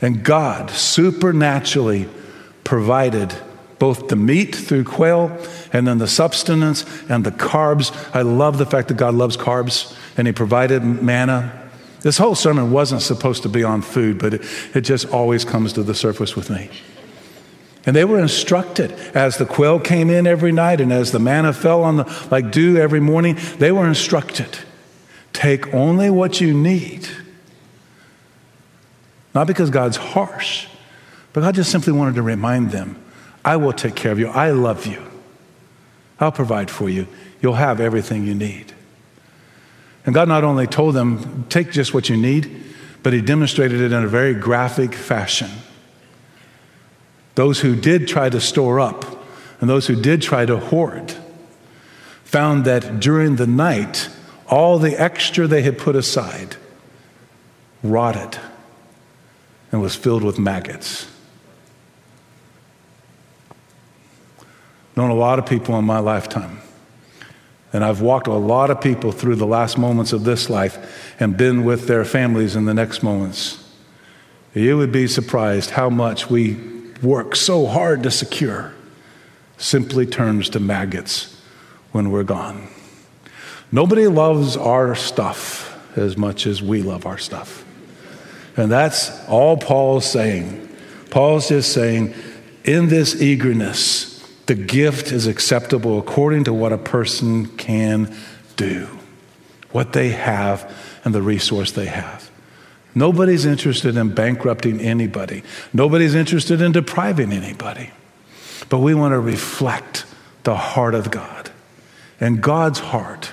And 0.00 0.24
God 0.24 0.70
supernaturally 0.70 2.08
provided 2.64 3.34
both 3.78 4.08
the 4.08 4.16
meat 4.16 4.54
through 4.54 4.84
quail 4.84 5.36
and 5.72 5.86
then 5.86 5.98
the 5.98 6.08
substance 6.08 6.84
and 7.08 7.24
the 7.24 7.30
carbs. 7.30 7.94
I 8.14 8.22
love 8.22 8.58
the 8.58 8.66
fact 8.66 8.88
that 8.88 8.96
God 8.96 9.14
loves 9.14 9.36
carbs 9.36 9.96
and 10.16 10.26
He 10.26 10.32
provided 10.32 10.82
manna. 10.82 11.67
This 12.02 12.18
whole 12.18 12.34
sermon 12.34 12.70
wasn't 12.70 13.02
supposed 13.02 13.42
to 13.42 13.48
be 13.48 13.64
on 13.64 13.82
food, 13.82 14.18
but 14.18 14.34
it, 14.34 14.42
it 14.74 14.80
just 14.82 15.08
always 15.08 15.44
comes 15.44 15.72
to 15.74 15.82
the 15.82 15.94
surface 15.94 16.36
with 16.36 16.48
me. 16.50 16.70
And 17.86 17.96
they 17.96 18.04
were 18.04 18.18
instructed 18.18 18.92
as 19.14 19.38
the 19.38 19.46
quail 19.46 19.80
came 19.80 20.10
in 20.10 20.26
every 20.26 20.52
night 20.52 20.80
and 20.80 20.92
as 20.92 21.10
the 21.10 21.18
manna 21.18 21.52
fell 21.52 21.82
on 21.82 21.96
the 21.96 22.28
like 22.30 22.50
dew 22.50 22.76
every 22.76 23.00
morning, 23.00 23.38
they 23.58 23.72
were 23.72 23.88
instructed 23.88 24.58
take 25.38 25.72
only 25.72 26.10
what 26.10 26.40
you 26.40 26.52
need. 26.52 27.08
Not 29.34 29.46
because 29.46 29.70
God's 29.70 29.96
harsh, 29.96 30.66
but 31.32 31.42
God 31.42 31.54
just 31.54 31.70
simply 31.70 31.92
wanted 31.92 32.16
to 32.16 32.22
remind 32.22 32.72
them 32.72 33.00
I 33.44 33.56
will 33.56 33.72
take 33.72 33.94
care 33.94 34.10
of 34.10 34.18
you. 34.18 34.28
I 34.28 34.50
love 34.50 34.86
you. 34.86 35.06
I'll 36.18 36.32
provide 36.32 36.70
for 36.70 36.88
you. 36.88 37.06
You'll 37.40 37.54
have 37.54 37.80
everything 37.80 38.26
you 38.26 38.34
need. 38.34 38.74
And 40.08 40.14
God 40.14 40.26
not 40.26 40.42
only 40.42 40.66
told 40.66 40.94
them, 40.94 41.44
take 41.50 41.70
just 41.70 41.92
what 41.92 42.08
you 42.08 42.16
need, 42.16 42.64
but 43.02 43.12
He 43.12 43.20
demonstrated 43.20 43.82
it 43.82 43.92
in 43.92 44.02
a 44.02 44.08
very 44.08 44.32
graphic 44.32 44.94
fashion. 44.94 45.50
Those 47.34 47.60
who 47.60 47.76
did 47.76 48.08
try 48.08 48.30
to 48.30 48.40
store 48.40 48.80
up 48.80 49.04
and 49.60 49.68
those 49.68 49.86
who 49.86 50.00
did 50.00 50.22
try 50.22 50.46
to 50.46 50.56
hoard 50.56 51.14
found 52.24 52.64
that 52.64 53.00
during 53.00 53.36
the 53.36 53.46
night, 53.46 54.08
all 54.46 54.78
the 54.78 54.98
extra 54.98 55.46
they 55.46 55.60
had 55.60 55.76
put 55.76 55.94
aside 55.94 56.56
rotted 57.82 58.38
and 59.70 59.82
was 59.82 59.94
filled 59.94 60.24
with 60.24 60.38
maggots. 60.38 61.06
known 64.96 65.10
a 65.10 65.14
lot 65.14 65.38
of 65.38 65.44
people 65.44 65.78
in 65.78 65.84
my 65.84 65.98
lifetime. 65.98 66.62
And 67.72 67.84
I've 67.84 68.00
walked 68.00 68.26
a 68.26 68.32
lot 68.32 68.70
of 68.70 68.80
people 68.80 69.12
through 69.12 69.36
the 69.36 69.46
last 69.46 69.76
moments 69.76 70.12
of 70.12 70.24
this 70.24 70.48
life 70.48 71.14
and 71.20 71.36
been 71.36 71.64
with 71.64 71.86
their 71.86 72.04
families 72.04 72.56
in 72.56 72.64
the 72.64 72.74
next 72.74 73.02
moments. 73.02 73.64
You 74.54 74.78
would 74.78 74.92
be 74.92 75.06
surprised 75.06 75.70
how 75.70 75.90
much 75.90 76.30
we 76.30 76.56
work 77.02 77.36
so 77.36 77.66
hard 77.66 78.02
to 78.04 78.10
secure 78.10 78.74
simply 79.58 80.06
turns 80.06 80.48
to 80.50 80.60
maggots 80.60 81.40
when 81.92 82.10
we're 82.10 82.24
gone. 82.24 82.68
Nobody 83.70 84.06
loves 84.06 84.56
our 84.56 84.94
stuff 84.94 85.66
as 85.96 86.16
much 86.16 86.46
as 86.46 86.62
we 86.62 86.82
love 86.82 87.04
our 87.06 87.18
stuff. 87.18 87.64
And 88.56 88.72
that's 88.72 89.26
all 89.26 89.56
Paul's 89.56 90.10
saying. 90.10 90.68
Paul's 91.10 91.48
just 91.48 91.72
saying, 91.72 92.14
in 92.64 92.88
this 92.88 93.20
eagerness, 93.20 94.17
the 94.48 94.54
gift 94.54 95.12
is 95.12 95.26
acceptable 95.26 95.98
according 95.98 96.44
to 96.44 96.54
what 96.54 96.72
a 96.72 96.78
person 96.78 97.46
can 97.58 98.16
do, 98.56 98.88
what 99.72 99.92
they 99.92 100.08
have, 100.08 100.74
and 101.04 101.14
the 101.14 101.20
resource 101.20 101.72
they 101.72 101.84
have. 101.84 102.30
Nobody's 102.94 103.44
interested 103.44 103.94
in 103.98 104.14
bankrupting 104.14 104.80
anybody, 104.80 105.42
nobody's 105.74 106.14
interested 106.14 106.62
in 106.62 106.72
depriving 106.72 107.30
anybody. 107.30 107.90
But 108.70 108.78
we 108.78 108.94
want 108.94 109.12
to 109.12 109.20
reflect 109.20 110.06
the 110.44 110.56
heart 110.56 110.94
of 110.94 111.10
God. 111.10 111.50
And 112.18 112.42
God's 112.42 112.78
heart 112.78 113.32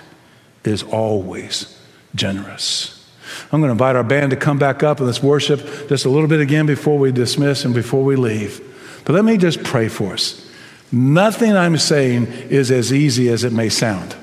is 0.66 0.84
always 0.84 1.80
generous. 2.14 3.10
I'm 3.52 3.62
going 3.62 3.70
to 3.70 3.72
invite 3.72 3.96
our 3.96 4.04
band 4.04 4.32
to 4.32 4.38
come 4.38 4.60
back 4.60 4.84
up 4.84 4.98
and 5.00 5.08
let's 5.08 5.24
worship 5.24 5.60
just 5.88 6.06
a 6.06 6.10
little 6.10 6.28
bit 6.28 6.42
again 6.42 6.66
before 6.66 7.00
we 7.00 7.14
dismiss 7.14 7.64
and 7.64 7.74
before 7.74 8.04
we 8.04 8.18
leave. 8.18 8.62
But 9.06 9.14
let 9.14 9.24
me 9.24 9.38
just 9.38 9.64
pray 9.64 9.88
for 9.88 10.14
us. 10.14 10.45
Nothing 10.92 11.56
I'm 11.56 11.78
saying 11.78 12.28
is 12.50 12.72
as 12.72 12.94
easy 12.94 13.30
as 13.30 13.44
it 13.44 13.52
may 13.52 13.70
sound. 13.70 14.16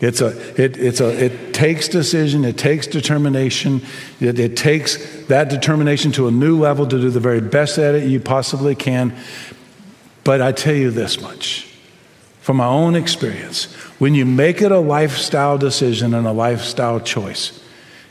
It's 0.00 0.20
a, 0.20 0.36
it, 0.60 0.76
it's 0.76 1.00
a, 1.00 1.24
it 1.24 1.54
takes 1.54 1.88
decision, 1.88 2.44
it 2.44 2.58
takes 2.58 2.86
determination, 2.86 3.80
it, 4.20 4.38
it 4.38 4.56
takes 4.56 5.24
that 5.26 5.48
determination 5.48 6.12
to 6.12 6.26
a 6.26 6.30
new 6.30 6.58
level 6.58 6.86
to 6.86 7.00
do 7.00 7.10
the 7.10 7.20
very 7.20 7.40
best 7.40 7.78
at 7.78 7.94
it 7.94 8.08
you 8.08 8.20
possibly 8.20 8.74
can. 8.74 9.16
But 10.24 10.42
I 10.42 10.52
tell 10.52 10.74
you 10.74 10.90
this 10.90 11.20
much 11.20 11.70
from 12.40 12.58
my 12.58 12.66
own 12.66 12.96
experience 12.96 13.72
when 13.98 14.14
you 14.14 14.26
make 14.26 14.60
it 14.60 14.72
a 14.72 14.78
lifestyle 14.78 15.56
decision 15.56 16.12
and 16.12 16.26
a 16.26 16.32
lifestyle 16.32 17.00
choice, 17.00 17.58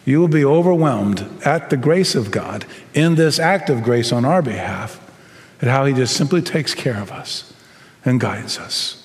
you 0.05 0.19
will 0.19 0.27
be 0.27 0.43
overwhelmed 0.43 1.29
at 1.45 1.69
the 1.69 1.77
grace 1.77 2.15
of 2.15 2.31
God 2.31 2.65
in 2.95 3.15
this 3.15 3.37
act 3.37 3.69
of 3.69 3.83
grace 3.83 4.11
on 4.11 4.25
our 4.25 4.41
behalf, 4.41 4.99
at 5.61 5.67
how 5.67 5.85
He 5.85 5.93
just 5.93 6.15
simply 6.15 6.41
takes 6.41 6.73
care 6.73 6.99
of 6.99 7.11
us 7.11 7.52
and 8.05 8.19
guides 8.19 8.57
us. 8.57 9.02